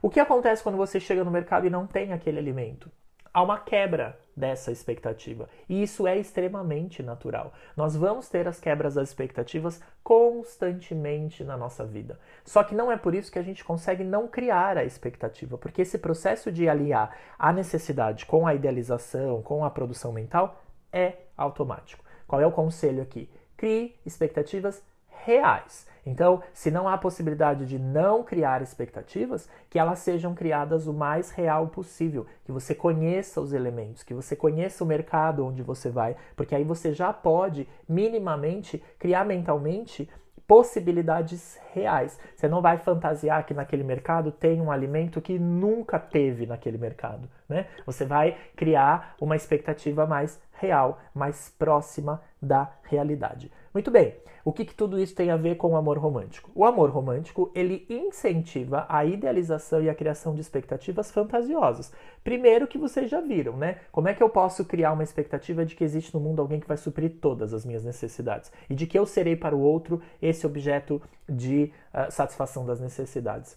O 0.00 0.08
que 0.08 0.20
acontece 0.20 0.62
quando 0.62 0.78
você 0.78 1.00
chega 1.00 1.24
no 1.24 1.30
mercado 1.30 1.66
e 1.66 1.70
não 1.70 1.86
tem 1.86 2.12
aquele 2.12 2.38
alimento? 2.38 2.90
Há 3.34 3.42
uma 3.42 3.58
quebra 3.58 4.18
dessa 4.38 4.70
expectativa. 4.70 5.48
E 5.68 5.82
isso 5.82 6.06
é 6.06 6.16
extremamente 6.16 7.02
natural. 7.02 7.52
Nós 7.76 7.96
vamos 7.96 8.28
ter 8.28 8.46
as 8.46 8.60
quebras 8.60 8.94
das 8.94 9.08
expectativas 9.08 9.82
constantemente 10.02 11.42
na 11.42 11.56
nossa 11.56 11.84
vida. 11.84 12.18
Só 12.44 12.62
que 12.62 12.74
não 12.74 12.90
é 12.90 12.96
por 12.96 13.14
isso 13.14 13.30
que 13.30 13.38
a 13.38 13.42
gente 13.42 13.64
consegue 13.64 14.04
não 14.04 14.28
criar 14.28 14.78
a 14.78 14.84
expectativa, 14.84 15.58
porque 15.58 15.82
esse 15.82 15.98
processo 15.98 16.50
de 16.52 16.68
aliar 16.68 17.16
a 17.38 17.52
necessidade 17.52 18.24
com 18.24 18.46
a 18.46 18.54
idealização, 18.54 19.42
com 19.42 19.64
a 19.64 19.70
produção 19.70 20.12
mental, 20.12 20.62
é 20.92 21.14
automático. 21.36 22.04
Qual 22.26 22.40
é 22.40 22.46
o 22.46 22.52
conselho 22.52 23.02
aqui? 23.02 23.28
Crie 23.56 23.96
expectativas 24.04 24.82
reais. 25.24 25.86
Então, 26.06 26.42
se 26.54 26.70
não 26.70 26.88
há 26.88 26.96
possibilidade 26.96 27.66
de 27.66 27.78
não 27.78 28.22
criar 28.22 28.62
expectativas, 28.62 29.48
que 29.68 29.78
elas 29.78 29.98
sejam 29.98 30.34
criadas 30.34 30.86
o 30.86 30.92
mais 30.92 31.30
real 31.30 31.68
possível, 31.68 32.26
que 32.44 32.52
você 32.52 32.74
conheça 32.74 33.40
os 33.40 33.52
elementos, 33.52 34.02
que 34.02 34.14
você 34.14 34.34
conheça 34.34 34.82
o 34.82 34.86
mercado 34.86 35.44
onde 35.44 35.62
você 35.62 35.90
vai, 35.90 36.16
porque 36.34 36.54
aí 36.54 36.64
você 36.64 36.94
já 36.94 37.12
pode 37.12 37.68
minimamente 37.86 38.82
criar 38.98 39.26
mentalmente 39.26 40.08
possibilidades 40.48 41.60
reais. 41.74 42.18
Você 42.34 42.48
não 42.48 42.62
vai 42.62 42.78
fantasiar 42.78 43.44
que 43.44 43.52
naquele 43.52 43.84
mercado 43.84 44.32
tem 44.32 44.62
um 44.62 44.72
alimento 44.72 45.20
que 45.20 45.38
nunca 45.38 45.98
teve 45.98 46.46
naquele 46.46 46.78
mercado, 46.78 47.28
né? 47.46 47.66
Você 47.84 48.06
vai 48.06 48.34
criar 48.56 49.14
uma 49.20 49.36
expectativa 49.36 50.06
mais 50.06 50.40
real, 50.54 50.98
mais 51.14 51.54
próxima 51.58 52.22
da 52.40 52.72
realidade. 52.84 53.52
Muito 53.78 53.92
bem. 53.92 54.16
O 54.44 54.52
que, 54.52 54.64
que, 54.64 54.74
tudo 54.74 54.98
isso 54.98 55.14
tem 55.14 55.30
a 55.30 55.36
ver 55.36 55.54
com 55.54 55.68
o 55.68 55.76
amor 55.76 55.98
romântico? 55.98 56.50
O 56.52 56.64
amor 56.64 56.90
romântico 56.90 57.52
ele 57.54 57.86
incentiva 57.88 58.84
a 58.88 59.04
idealização 59.04 59.80
e 59.80 59.88
a 59.88 59.94
criação 59.94 60.34
de 60.34 60.40
expectativas 60.40 61.12
fantasiosas. 61.12 61.92
Primeiro 62.24 62.66
que 62.66 62.76
vocês 62.76 63.08
já 63.08 63.20
viram, 63.20 63.56
né? 63.56 63.78
Como 63.92 64.08
é 64.08 64.14
que 64.14 64.20
eu 64.20 64.28
posso 64.28 64.64
criar 64.64 64.90
uma 64.90 65.04
expectativa 65.04 65.64
de 65.64 65.76
que 65.76 65.84
existe 65.84 66.12
no 66.12 66.18
mundo 66.18 66.42
alguém 66.42 66.58
que 66.58 66.66
vai 66.66 66.76
suprir 66.76 67.20
todas 67.20 67.54
as 67.54 67.64
minhas 67.64 67.84
necessidades 67.84 68.50
e 68.68 68.74
de 68.74 68.84
que 68.84 68.98
eu 68.98 69.06
serei 69.06 69.36
para 69.36 69.54
o 69.54 69.60
outro 69.60 70.02
esse 70.20 70.44
objeto 70.44 71.00
de 71.28 71.72
uh, 71.94 72.10
satisfação 72.10 72.66
das 72.66 72.80
necessidades? 72.80 73.56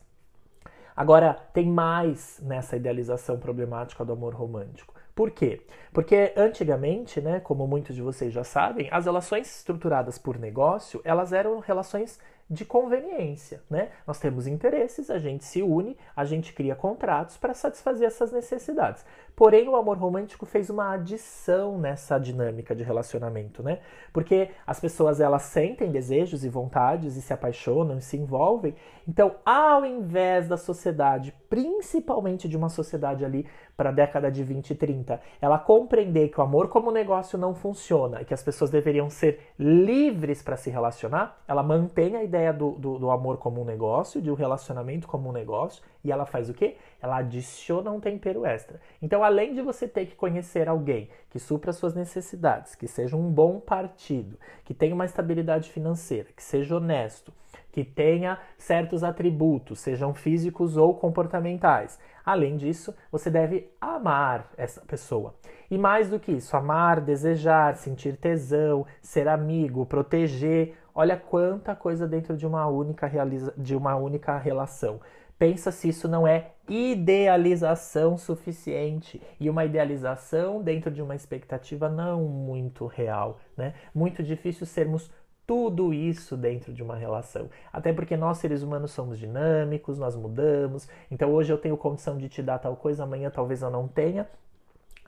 Agora, 0.95 1.34
tem 1.51 1.65
mais 1.65 2.39
nessa 2.43 2.75
idealização 2.75 3.39
problemática 3.39 4.05
do 4.05 4.13
amor 4.13 4.36
romântico. 4.36 4.93
Por 5.21 5.29
quê? 5.29 5.62
Porque 5.93 6.34
antigamente, 6.36 7.21
né, 7.21 7.39
como 7.39 7.67
muitos 7.67 7.95
de 7.95 8.01
vocês 8.01 8.34
já 8.34 8.43
sabem, 8.43 8.89
as 8.91 9.05
relações 9.05 9.55
estruturadas 9.57 10.17
por 10.17 10.39
negócio, 10.39 10.99
elas 11.03 11.31
eram 11.31 11.60
relações 11.60 12.19
de 12.49 12.65
conveniência, 12.65 13.62
né? 13.69 13.91
Nós 14.07 14.19
temos 14.19 14.47
interesses, 14.47 15.12
a 15.12 15.19
gente 15.19 15.45
se 15.45 15.62
une, 15.62 15.95
a 16.15 16.25
gente 16.25 16.53
cria 16.53 16.75
contratos 16.75 17.38
para 17.38 17.53
satisfazer 17.53 18.07
essas 18.07 18.31
necessidades. 18.31 19.05
Porém, 19.41 19.67
o 19.67 19.75
amor 19.75 19.97
romântico 19.97 20.45
fez 20.45 20.69
uma 20.69 20.93
adição 20.93 21.75
nessa 21.75 22.19
dinâmica 22.19 22.75
de 22.75 22.84
relacionamento, 22.84 23.63
né? 23.63 23.80
Porque 24.13 24.51
as 24.67 24.80
pessoas 24.80 25.19
elas 25.19 25.41
sentem 25.41 25.89
desejos 25.89 26.45
e 26.45 26.47
vontades 26.47 27.15
e 27.15 27.23
se 27.23 27.34
apaixonam 27.34 27.97
e 27.97 28.04
se 28.04 28.17
envolvem. 28.17 28.75
Então, 29.08 29.38
ao 29.43 29.84
invés 29.84 30.47
da 30.47 30.58
sociedade, 30.58 31.34
principalmente 31.49 32.47
de 32.47 32.56
uma 32.56 32.69
sociedade 32.69 33.25
ali 33.25 33.47
para 33.75 33.89
a 33.89 33.91
década 33.91 34.32
de 34.32 34.43
20 34.43 34.69
e 34.69 34.75
30, 34.75 35.19
ela 35.41 35.58
compreender 35.58 36.30
que 36.30 36.39
o 36.39 36.43
amor 36.43 36.69
como 36.69 36.91
negócio 36.91 37.36
não 37.36 37.56
funciona 37.56 38.21
e 38.21 38.25
que 38.25 38.36
as 38.36 38.43
pessoas 38.43 38.69
deveriam 38.69 39.10
ser 39.10 39.39
livres 39.58 40.43
para 40.43 40.56
se 40.56 40.69
relacionar, 40.69 41.41
ela 41.47 41.63
mantém 41.63 42.15
a 42.15 42.23
ideia 42.23 42.54
do, 42.54 42.73
do, 42.73 42.99
do 42.99 43.10
amor 43.10 43.38
como 43.38 43.60
um 43.60 43.65
negócio, 43.65 44.21
de 44.21 44.30
um 44.30 44.36
relacionamento 44.36 45.08
como 45.08 45.30
um 45.30 45.32
negócio, 45.32 45.82
e 46.03 46.11
ela 46.11 46.25
faz 46.25 46.49
o 46.49 46.53
quê? 46.53 46.77
Ela 47.01 47.17
adiciona 47.17 47.91
um 47.91 47.99
tempero 47.99 48.45
extra. 48.45 48.79
Então, 49.01 49.23
além 49.23 49.53
de 49.53 49.61
você 49.61 49.87
ter 49.87 50.05
que 50.05 50.15
conhecer 50.15 50.67
alguém 50.67 51.09
que 51.29 51.39
supra 51.39 51.73
suas 51.73 51.93
necessidades, 51.93 52.75
que 52.75 52.87
seja 52.87 53.15
um 53.15 53.29
bom 53.29 53.59
partido, 53.59 54.37
que 54.63 54.73
tenha 54.73 54.95
uma 54.95 55.05
estabilidade 55.05 55.71
financeira, 55.71 56.29
que 56.35 56.43
seja 56.43 56.77
honesto, 56.77 57.33
que 57.71 57.83
tenha 57.83 58.37
certos 58.57 59.03
atributos, 59.03 59.79
sejam 59.79 60.13
físicos 60.13 60.77
ou 60.77 60.95
comportamentais. 60.95 61.99
Além 62.25 62.57
disso, 62.57 62.93
você 63.11 63.29
deve 63.29 63.71
amar 63.79 64.51
essa 64.57 64.81
pessoa. 64.81 65.33
E 65.69 65.77
mais 65.77 66.09
do 66.09 66.19
que 66.19 66.33
isso, 66.33 66.55
amar, 66.55 66.99
desejar, 66.99 67.75
sentir 67.77 68.17
tesão, 68.17 68.85
ser 69.01 69.27
amigo, 69.27 69.85
proteger. 69.85 70.75
Olha 70.93 71.15
quanta 71.15 71.73
coisa 71.73 72.05
dentro 72.05 72.35
de 72.35 72.45
uma 72.45 72.67
única, 72.67 73.07
realiza... 73.07 73.53
de 73.57 73.75
uma 73.75 73.95
única 73.95 74.37
relação. 74.37 74.99
Pensa 75.41 75.71
se 75.71 75.89
isso 75.89 76.08
não 76.08 76.27
é 76.27 76.51
idealização 76.69 78.15
suficiente 78.15 79.19
e 79.39 79.49
uma 79.49 79.65
idealização 79.65 80.62
dentro 80.62 80.91
de 80.91 81.01
uma 81.01 81.15
expectativa 81.15 81.89
não 81.89 82.25
muito 82.25 82.86
real, 82.86 83.39
né? 83.58 83.73
Muito 83.91 84.21
difícil 84.21 84.67
sermos 84.67 85.10
tudo 85.47 85.95
isso 85.95 86.38
dentro 86.38 86.71
de 86.71 86.84
uma 86.84 86.95
relação. 86.95 87.49
Até 87.73 87.91
porque 87.91 88.15
nós 88.15 88.38
seres 88.38 88.62
humanos 88.62 88.91
somos 88.91 89.17
dinâmicos, 89.17 89.97
nós 89.97 90.15
mudamos. 90.15 90.88
Então 91.10 91.34
hoje 91.34 91.51
eu 91.51 91.58
tenho 91.58 91.75
condição 91.75 92.19
de 92.19 92.30
te 92.30 92.43
dar 92.43 92.60
tal 92.60 92.75
coisa, 92.75 93.01
amanhã 93.01 93.32
talvez 93.32 93.63
eu 93.63 93.71
não 93.71 93.88
tenha 93.88 94.30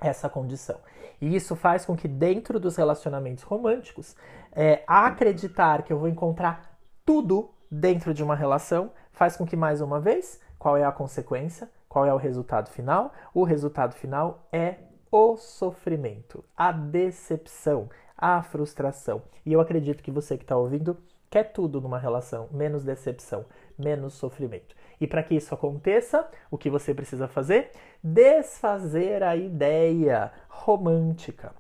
essa 0.02 0.28
condição. 0.28 0.80
E 1.22 1.36
isso 1.36 1.56
faz 1.56 1.86
com 1.86 1.96
que 1.96 2.08
dentro 2.08 2.60
dos 2.60 2.76
relacionamentos 2.76 3.43
românticos, 3.43 4.15
é, 4.52 4.84
acreditar 4.88 5.84
que 5.84 5.93
eu 5.93 6.00
vou 6.00 6.10
encontrar 6.10 6.76
tudo 7.06 7.52
dentro 7.69 8.15
de 8.15 8.24
uma 8.24 8.36
relação 8.36 8.89
faz 9.13 9.38
com 9.38 9.45
que, 9.45 9.56
mais 9.56 9.80
uma 9.80 9.99
vez, 9.99 10.41
qual 10.60 10.76
é 10.76 10.84
a 10.84 10.91
consequência? 10.91 11.69
Qual 11.88 12.06
é 12.06 12.13
o 12.13 12.17
resultado 12.17 12.69
final? 12.69 13.13
O 13.34 13.43
resultado 13.43 13.95
final 13.95 14.47
é 14.52 14.76
o 15.12 15.38
sofrimento, 15.38 16.43
a 16.58 16.71
decepção, 16.71 17.89
a 18.17 18.41
frustração. 18.41 19.21
E 19.45 19.54
eu 19.54 19.62
acredito 19.62 20.02
que 20.02 20.12
você 20.12 20.36
que 20.38 20.43
está 20.43 20.58
ouvindo 20.58 20.97
quer 21.30 21.52
tudo 21.52 21.82
numa 21.82 21.99
relação, 21.99 22.47
menos 22.52 22.84
decepção, 22.84 23.45
menos 23.78 24.13
sofrimento. 24.13 24.76
E 24.99 25.08
para 25.08 25.21
que 25.21 25.36
isso 25.36 25.54
aconteça, 25.54 26.28
o 26.49 26.58
que 26.58 26.69
você 26.69 26.93
precisa 26.93 27.28
fazer? 27.28 27.71
Desfazer 28.04 29.21
a 29.21 29.36
ideia 29.36 30.32
romântica. 30.47 31.52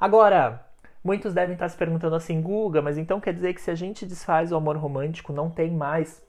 Agora, 0.00 0.64
muitos 1.02 1.34
devem 1.34 1.54
estar 1.54 1.68
se 1.68 1.76
perguntando 1.76 2.16
assim, 2.16 2.40
Guga, 2.40 2.82
mas 2.82 2.98
então 2.98 3.20
quer 3.20 3.34
dizer 3.34 3.54
que 3.54 3.60
se 3.60 3.70
a 3.70 3.74
gente 3.74 4.06
desfaz 4.06 4.50
o 4.50 4.56
amor 4.56 4.76
romântico, 4.76 5.32
não 5.32 5.50
tem 5.50 5.70
mais 5.70 6.25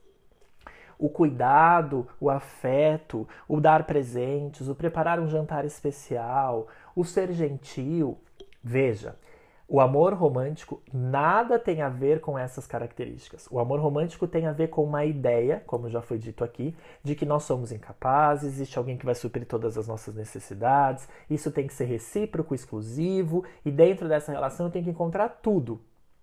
o 0.98 1.10
cuidado, 1.10 2.08
o 2.20 2.30
afeto, 2.30 3.28
o 3.48 3.60
dar 3.60 3.86
presentes, 3.86 4.68
o 4.68 4.76
preparar 4.76 5.20
um 5.20 5.28
jantar 5.28 5.66
especial, 5.66 6.68
o 6.96 7.04
ser 7.04 7.32
gentil. 7.32 8.18
Veja, 8.64 9.16
o 9.70 9.82
amor 9.82 10.14
romântico 10.14 10.82
nada 10.94 11.60
tem 11.60 11.82
a 11.82 11.90
ver 11.90 12.22
com 12.22 12.40
essas 12.40 12.66
características. 12.66 13.50
O 13.52 13.60
amor 13.60 13.82
romântico 13.82 14.26
tem 14.26 14.48
a 14.48 14.54
ver 14.54 14.70
com 14.70 14.82
uma 14.82 15.04
ideia, 15.04 15.62
como 15.68 15.90
já 15.90 16.02
foi 16.02 16.18
dito 16.18 16.42
aqui, 16.42 16.74
de 17.04 17.16
que 17.16 17.26
nós 17.26 17.44
somos 17.44 17.74
incapazes, 17.74 18.54
existe 18.54 18.78
alguém 18.78 18.98
que 18.98 19.06
vai 19.06 19.14
suprir 19.14 19.46
todas 19.46 19.78
as 19.78 19.86
nossas 19.86 20.16
necessidades, 20.16 21.10
isso 21.30 21.52
tem 21.52 21.68
que 21.68 21.74
ser 21.74 21.84
recíproco, 21.84 22.56
exclusivo, 22.56 23.44
e 23.66 23.70
dentro 23.70 24.08
dessa 24.08 24.32
relação 24.32 24.68
eu 24.68 24.72
tenho 24.72 24.86
que 24.86 24.92
encontrar 24.92 25.28
tudo, 25.42 25.82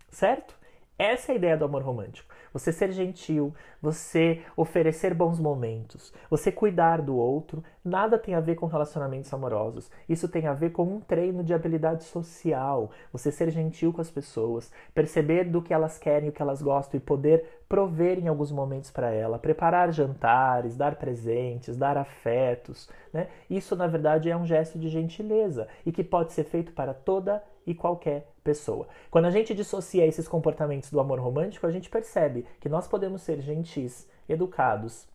certo? 0.09 0.57
Essa 0.97 1.33
é 1.33 1.35
a 1.35 1.37
ideia 1.37 1.57
do 1.57 1.65
amor 1.65 1.83
romântico. 1.83 2.33
Você 2.53 2.71
ser 2.71 2.93
gentil, 2.93 3.53
você 3.83 4.43
oferecer 4.57 5.13
bons 5.13 5.41
momentos, 5.41 6.13
você 6.31 6.53
cuidar 6.53 7.03
do 7.03 7.17
outro, 7.17 7.65
nada 7.85 8.17
tem 8.17 8.33
a 8.33 8.41
ver 8.41 8.55
com 8.55 8.67
relacionamentos 8.67 9.35
amorosos. 9.35 9.91
Isso 10.09 10.29
tem 10.29 10.47
a 10.47 10.55
ver 10.55 10.71
com 10.71 10.85
um 10.85 11.01
treino 11.01 11.43
de 11.43 11.53
habilidade 11.53 12.05
social. 12.05 12.93
Você 13.13 13.33
ser 13.33 13.51
gentil 13.51 13.93
com 13.93 14.01
as 14.01 14.11
pessoas, 14.11 14.71
perceber 14.95 15.45
do 15.45 15.61
que 15.61 15.75
elas 15.75 15.99
querem, 15.99 16.29
o 16.29 16.33
que 16.33 16.41
elas 16.41 16.63
gostam 16.63 16.97
e 16.97 17.03
poder 17.03 17.54
prover 17.69 18.19
em 18.19 18.29
alguns 18.29 18.53
momentos 18.53 18.91
para 18.91 19.11
ela, 19.11 19.39
preparar 19.39 19.93
jantares, 19.93 20.77
dar 20.77 20.97
presentes, 20.97 21.77
dar 21.77 21.97
afetos. 21.97 22.89
Né? 23.13 23.29
Isso, 23.49 23.75
na 23.75 23.87
verdade, 23.87 24.31
é 24.31 24.37
um 24.37 24.47
gesto 24.47 24.79
de 24.79 24.89
gentileza 24.89 25.69
e 25.85 25.93
que 25.93 26.05
pode 26.05 26.33
ser 26.33 26.45
feito 26.45 26.73
para 26.73 26.95
toda 26.95 27.43
e 27.67 27.75
qualquer 27.75 28.31
pessoa. 28.43 28.87
Quando 29.11 29.25
a 29.25 29.31
gente 29.31 29.55
dissocia 29.55 30.07
esses 30.07 30.29
comportamentos 30.29 30.91
do 30.91 31.01
amor 31.01 31.19
romântico, 31.19 31.67
a 31.67 31.71
gente 31.71 31.89
percebe 31.89 32.47
que 32.61 32.69
nós 32.69 32.87
podemos 32.87 33.23
ser 33.23 33.41
gentis, 33.41 34.09
educados, 34.29 35.07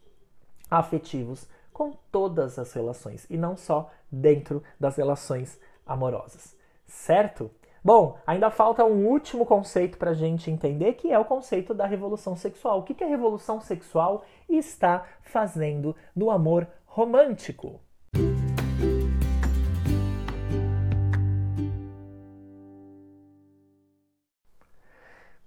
afetivos 0.70 1.48
com 1.72 1.94
todas 2.12 2.60
as 2.60 2.74
relações 2.74 3.26
e 3.30 3.38
não 3.38 3.56
só 3.56 3.90
dentro 4.12 4.62
das 4.80 4.98
relações 4.98 5.60
amorosas. 5.86 6.56
Certo? 6.86 7.52
Bom, 7.84 8.18
ainda 8.28 8.52
falta 8.52 8.84
um 8.84 9.08
último 9.08 9.46
conceito 9.46 9.98
para 9.98 10.12
a 10.12 10.14
gente 10.14 10.52
entender, 10.52 10.94
que 10.94 11.12
é 11.12 11.18
o 11.18 11.26
conceito 11.26 11.74
da 11.74 11.86
revolução 11.86 12.36
sexual. 12.36 12.80
O 12.80 12.84
que, 12.84 12.94
que 12.94 13.04
a 13.04 13.08
revolução 13.08 13.62
sexual 13.62 14.24
está 14.50 15.06
fazendo 15.22 15.96
no 16.16 16.30
amor 16.30 16.68
romântico? 16.86 17.80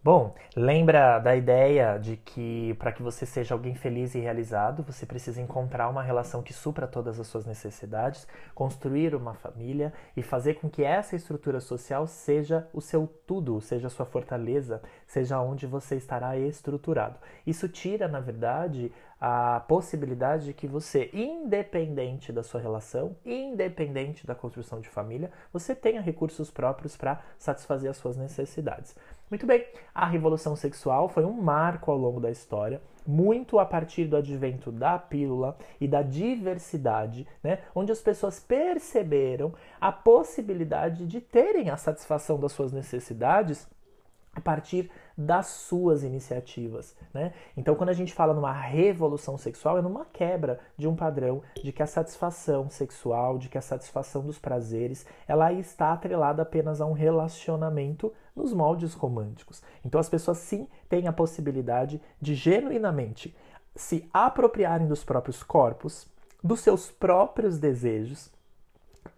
Bom, 0.04 0.34
lembra 0.56 1.20
da 1.20 1.36
ideia 1.36 1.96
de 1.96 2.16
que 2.16 2.74
para 2.74 2.90
que 2.90 3.00
você 3.00 3.24
seja 3.24 3.54
alguém 3.54 3.76
feliz 3.76 4.16
e 4.16 4.18
realizado, 4.18 4.82
você 4.82 5.06
precisa 5.06 5.40
encontrar 5.40 5.88
uma 5.88 6.02
relação 6.02 6.42
que 6.42 6.52
supra 6.52 6.88
todas 6.88 7.20
as 7.20 7.28
suas 7.28 7.46
necessidades, 7.46 8.26
construir 8.52 9.14
uma 9.14 9.32
família 9.34 9.92
e 10.16 10.20
fazer 10.20 10.54
com 10.54 10.68
que 10.68 10.82
essa 10.82 11.14
estrutura 11.14 11.60
social 11.60 12.08
seja 12.08 12.68
o 12.72 12.80
seu 12.80 13.06
tudo, 13.06 13.60
seja 13.60 13.86
a 13.86 13.90
sua 13.90 14.04
fortaleza, 14.04 14.82
seja 15.06 15.40
onde 15.40 15.68
você 15.68 15.94
estará 15.94 16.36
estruturado. 16.36 17.20
Isso 17.46 17.68
tira, 17.68 18.08
na 18.08 18.18
verdade, 18.18 18.90
a 19.20 19.60
possibilidade 19.60 20.46
de 20.46 20.52
que 20.52 20.66
você, 20.66 21.10
independente 21.12 22.32
da 22.32 22.42
sua 22.42 22.60
relação, 22.60 23.14
independente 23.24 24.26
da 24.26 24.34
construção 24.34 24.80
de 24.80 24.88
família, 24.88 25.30
você 25.52 25.76
tenha 25.76 26.00
recursos 26.00 26.50
próprios 26.50 26.96
para 26.96 27.22
satisfazer 27.38 27.88
as 27.88 27.98
suas 27.98 28.16
necessidades. 28.16 28.96
Muito 29.32 29.46
bem, 29.46 29.64
a 29.94 30.04
revolução 30.04 30.54
sexual 30.54 31.08
foi 31.08 31.24
um 31.24 31.32
marco 31.32 31.90
ao 31.90 31.96
longo 31.96 32.20
da 32.20 32.30
história, 32.30 32.82
muito 33.06 33.58
a 33.58 33.64
partir 33.64 34.04
do 34.04 34.14
advento 34.14 34.70
da 34.70 34.98
pílula 34.98 35.56
e 35.80 35.88
da 35.88 36.02
diversidade, 36.02 37.26
né, 37.42 37.60
onde 37.74 37.90
as 37.90 38.02
pessoas 38.02 38.38
perceberam 38.38 39.54
a 39.80 39.90
possibilidade 39.90 41.06
de 41.06 41.18
terem 41.18 41.70
a 41.70 41.78
satisfação 41.78 42.38
das 42.38 42.52
suas 42.52 42.72
necessidades 42.72 43.66
a 44.34 44.40
partir 44.40 44.90
das 45.16 45.46
suas 45.46 46.02
iniciativas, 46.02 46.96
né? 47.12 47.34
Então, 47.54 47.74
quando 47.74 47.90
a 47.90 47.94
gente 47.94 48.14
fala 48.14 48.32
numa 48.32 48.52
revolução 48.52 49.36
sexual, 49.36 49.78
é 49.78 49.82
numa 49.82 50.06
quebra 50.06 50.58
de 50.76 50.88
um 50.88 50.96
padrão 50.96 51.42
de 51.62 51.70
que 51.70 51.82
a 51.82 51.86
satisfação 51.86 52.70
sexual, 52.70 53.36
de 53.36 53.50
que 53.50 53.58
a 53.58 53.62
satisfação 53.62 54.22
dos 54.22 54.38
prazeres, 54.38 55.04
ela 55.28 55.52
está 55.52 55.92
atrelada 55.92 56.42
apenas 56.42 56.80
a 56.80 56.86
um 56.86 56.92
relacionamento 56.92 58.12
nos 58.34 58.54
moldes 58.54 58.94
românticos. 58.94 59.62
Então, 59.84 60.00
as 60.00 60.08
pessoas 60.08 60.38
sim 60.38 60.66
têm 60.88 61.06
a 61.06 61.12
possibilidade 61.12 62.00
de 62.18 62.34
genuinamente 62.34 63.36
se 63.76 64.08
apropriarem 64.12 64.86
dos 64.86 65.04
próprios 65.04 65.42
corpos, 65.42 66.10
dos 66.42 66.60
seus 66.60 66.90
próprios 66.90 67.58
desejos 67.58 68.30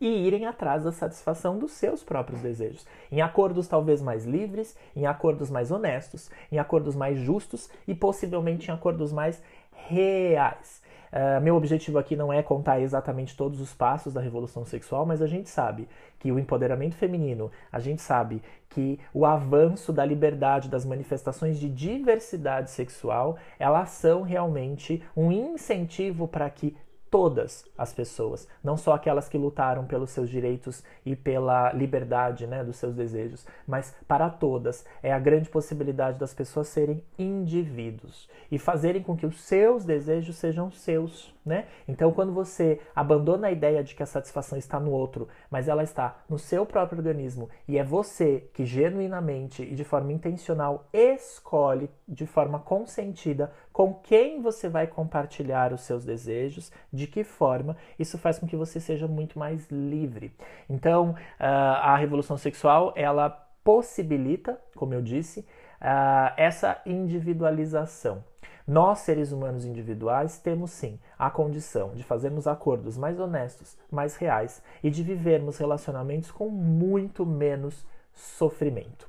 e 0.00 0.26
irem 0.26 0.46
atrás 0.46 0.84
da 0.84 0.92
satisfação 0.92 1.58
dos 1.58 1.72
seus 1.72 2.02
próprios 2.02 2.40
desejos, 2.40 2.86
em 3.10 3.20
acordos 3.20 3.68
talvez 3.68 4.02
mais 4.02 4.24
livres, 4.24 4.76
em 4.94 5.06
acordos 5.06 5.50
mais 5.50 5.70
honestos, 5.70 6.30
em 6.50 6.58
acordos 6.58 6.94
mais 6.94 7.18
justos 7.18 7.70
e 7.86 7.94
possivelmente 7.94 8.70
em 8.70 8.74
acordos 8.74 9.12
mais 9.12 9.42
reais. 9.72 10.82
Uh, 11.14 11.40
meu 11.40 11.54
objetivo 11.54 11.96
aqui 11.96 12.16
não 12.16 12.32
é 12.32 12.42
contar 12.42 12.80
exatamente 12.80 13.36
todos 13.36 13.60
os 13.60 13.72
passos 13.72 14.12
da 14.12 14.20
revolução 14.20 14.64
sexual, 14.64 15.06
mas 15.06 15.22
a 15.22 15.28
gente 15.28 15.48
sabe 15.48 15.88
que 16.18 16.32
o 16.32 16.40
empoderamento 16.40 16.96
feminino, 16.96 17.52
a 17.70 17.78
gente 17.78 18.02
sabe 18.02 18.42
que 18.68 18.98
o 19.12 19.24
avanço 19.24 19.92
da 19.92 20.04
liberdade, 20.04 20.68
das 20.68 20.84
manifestações 20.84 21.56
de 21.60 21.68
diversidade 21.68 22.72
sexual, 22.72 23.36
elas 23.60 23.90
são 23.90 24.22
realmente 24.22 25.04
um 25.16 25.30
incentivo 25.30 26.26
para 26.26 26.50
que 26.50 26.76
todas 27.14 27.64
as 27.78 27.92
pessoas, 27.92 28.48
não 28.60 28.76
só 28.76 28.92
aquelas 28.92 29.28
que 29.28 29.38
lutaram 29.38 29.86
pelos 29.86 30.10
seus 30.10 30.28
direitos 30.28 30.82
e 31.06 31.14
pela 31.14 31.72
liberdade 31.72 32.44
né, 32.44 32.64
dos 32.64 32.74
seus 32.74 32.92
desejos, 32.92 33.46
mas 33.68 33.94
para 34.08 34.28
todas. 34.28 34.84
É 35.00 35.12
a 35.12 35.18
grande 35.20 35.48
possibilidade 35.48 36.18
das 36.18 36.34
pessoas 36.34 36.66
serem 36.66 37.04
indivíduos 37.16 38.28
e 38.50 38.58
fazerem 38.58 39.00
com 39.00 39.16
que 39.16 39.26
os 39.26 39.40
seus 39.42 39.84
desejos 39.84 40.34
sejam 40.34 40.72
seus. 40.72 41.32
Né? 41.44 41.66
Então, 41.86 42.10
quando 42.10 42.32
você 42.32 42.80
abandona 42.96 43.48
a 43.48 43.52
ideia 43.52 43.84
de 43.84 43.94
que 43.94 44.02
a 44.02 44.06
satisfação 44.06 44.56
está 44.56 44.80
no 44.80 44.90
outro, 44.90 45.28
mas 45.50 45.68
ela 45.68 45.82
está 45.82 46.24
no 46.26 46.38
seu 46.38 46.64
próprio 46.64 46.98
organismo 46.98 47.50
e 47.68 47.76
é 47.76 47.84
você 47.84 48.48
que 48.54 48.64
genuinamente 48.64 49.62
e 49.62 49.74
de 49.74 49.84
forma 49.84 50.10
intencional 50.10 50.88
escolhe 50.90 51.90
de 52.08 52.24
forma 52.24 52.58
consentida 52.58 53.52
com 53.74 53.92
quem 53.92 54.40
você 54.40 54.70
vai 54.70 54.86
compartilhar 54.86 55.72
os 55.72 55.82
seus 55.82 56.04
desejos, 56.04 56.72
de 56.90 57.06
que 57.06 57.24
forma, 57.24 57.76
isso 57.98 58.16
faz 58.16 58.38
com 58.38 58.46
que 58.46 58.56
você 58.56 58.80
seja 58.80 59.06
muito 59.06 59.38
mais 59.38 59.68
livre. 59.70 60.32
Então, 60.70 61.14
ah, 61.38 61.92
a 61.92 61.96
revolução 61.96 62.38
sexual, 62.38 62.92
ela 62.96 63.28
possibilita, 63.62 64.60
como 64.76 64.94
eu 64.94 65.02
disse, 65.02 65.46
ah, 65.80 66.32
essa 66.36 66.80
individualização. 66.86 68.24
Nós, 68.66 69.00
seres 69.00 69.30
humanos 69.30 69.66
individuais, 69.66 70.38
temos 70.38 70.70
sim 70.70 70.98
a 71.18 71.30
condição 71.30 71.90
de 71.94 72.02
fazermos 72.02 72.46
acordos 72.46 72.96
mais 72.96 73.20
honestos, 73.20 73.76
mais 73.90 74.16
reais 74.16 74.62
e 74.82 74.90
de 74.90 75.02
vivermos 75.02 75.58
relacionamentos 75.58 76.30
com 76.30 76.48
muito 76.48 77.26
menos 77.26 77.84
sofrimento. 78.14 79.06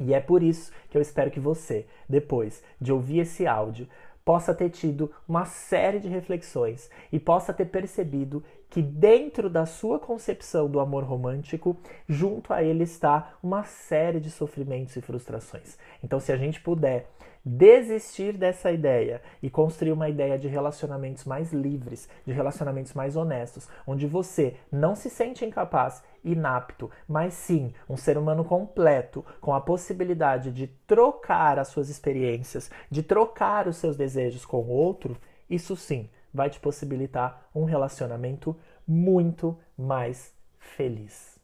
E 0.00 0.12
é 0.12 0.20
por 0.20 0.42
isso 0.42 0.72
que 0.90 0.98
eu 0.98 1.02
espero 1.02 1.30
que 1.30 1.38
você, 1.38 1.86
depois 2.08 2.64
de 2.80 2.92
ouvir 2.92 3.20
esse 3.20 3.46
áudio, 3.46 3.88
possa 4.24 4.52
ter 4.52 4.70
tido 4.70 5.12
uma 5.28 5.44
série 5.44 6.00
de 6.00 6.08
reflexões 6.08 6.90
e 7.12 7.20
possa 7.20 7.52
ter 7.52 7.66
percebido 7.66 8.42
que 8.70 8.82
dentro 8.82 9.48
da 9.48 9.66
sua 9.66 10.00
concepção 10.00 10.68
do 10.68 10.80
amor 10.80 11.04
romântico, 11.04 11.76
junto 12.08 12.52
a 12.52 12.60
ele 12.60 12.82
está 12.82 13.36
uma 13.40 13.62
série 13.62 14.18
de 14.18 14.30
sofrimentos 14.30 14.96
e 14.96 15.00
frustrações. 15.00 15.78
Então, 16.02 16.18
se 16.18 16.32
a 16.32 16.36
gente 16.36 16.60
puder 16.60 17.08
desistir 17.44 18.36
dessa 18.36 18.72
ideia 18.72 19.20
e 19.42 19.50
construir 19.50 19.92
uma 19.92 20.08
ideia 20.08 20.38
de 20.38 20.48
relacionamentos 20.48 21.24
mais 21.24 21.52
livres, 21.52 22.08
de 22.26 22.32
relacionamentos 22.32 22.94
mais 22.94 23.16
honestos, 23.16 23.68
onde 23.86 24.06
você 24.06 24.56
não 24.72 24.94
se 24.94 25.10
sente 25.10 25.44
incapaz, 25.44 26.02
inapto, 26.24 26.90
mas 27.06 27.34
sim 27.34 27.72
um 27.88 27.96
ser 27.96 28.16
humano 28.16 28.44
completo, 28.44 29.24
com 29.40 29.52
a 29.52 29.60
possibilidade 29.60 30.50
de 30.50 30.68
trocar 30.86 31.58
as 31.58 31.68
suas 31.68 31.88
experiências, 31.88 32.70
de 32.90 33.02
trocar 33.02 33.68
os 33.68 33.76
seus 33.76 33.96
desejos 33.96 34.46
com 34.46 34.62
o 34.62 34.68
outro, 34.68 35.16
isso 35.48 35.76
sim 35.76 36.08
vai 36.32 36.48
te 36.48 36.58
possibilitar 36.58 37.48
um 37.54 37.64
relacionamento 37.64 38.56
muito 38.86 39.56
mais 39.76 40.34
feliz. 40.58 41.38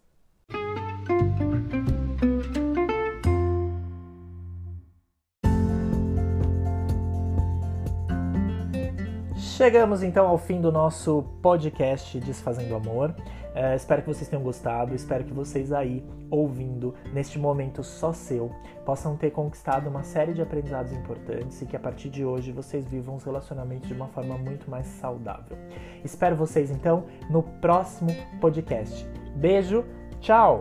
Chegamos 9.61 10.03
então 10.03 10.27
ao 10.27 10.39
fim 10.39 10.59
do 10.59 10.73
nosso 10.73 11.23
podcast 11.43 12.19
Desfazendo 12.19 12.75
Amor. 12.75 13.15
É, 13.55 13.77
espero 13.77 14.01
que 14.01 14.09
vocês 14.09 14.27
tenham 14.27 14.43
gostado, 14.43 14.95
espero 14.95 15.23
que 15.23 15.35
vocês 15.35 15.71
aí, 15.71 16.03
ouvindo, 16.31 16.95
neste 17.13 17.39
momento 17.39 17.85
só 17.85 18.11
seu, 18.11 18.51
possam 18.87 19.19
ter 19.19 19.31
conquistado 19.33 19.91
uma 19.91 20.03
série 20.03 20.33
de 20.33 20.41
aprendizados 20.41 20.95
importantes 20.95 21.61
e 21.61 21.67
que 21.67 21.77
a 21.77 21.79
partir 21.79 22.09
de 22.09 22.25
hoje 22.25 22.53
vocês 22.53 22.87
vivam 22.87 23.17
os 23.17 23.23
relacionamentos 23.23 23.87
de 23.87 23.93
uma 23.93 24.09
forma 24.09 24.39
muito 24.39 24.71
mais 24.71 24.87
saudável. 24.87 25.59
Espero 26.03 26.35
vocês 26.35 26.71
então 26.71 27.05
no 27.29 27.43
próximo 27.43 28.17
podcast. 28.41 29.07
Beijo, 29.37 29.85
tchau! 30.23 30.61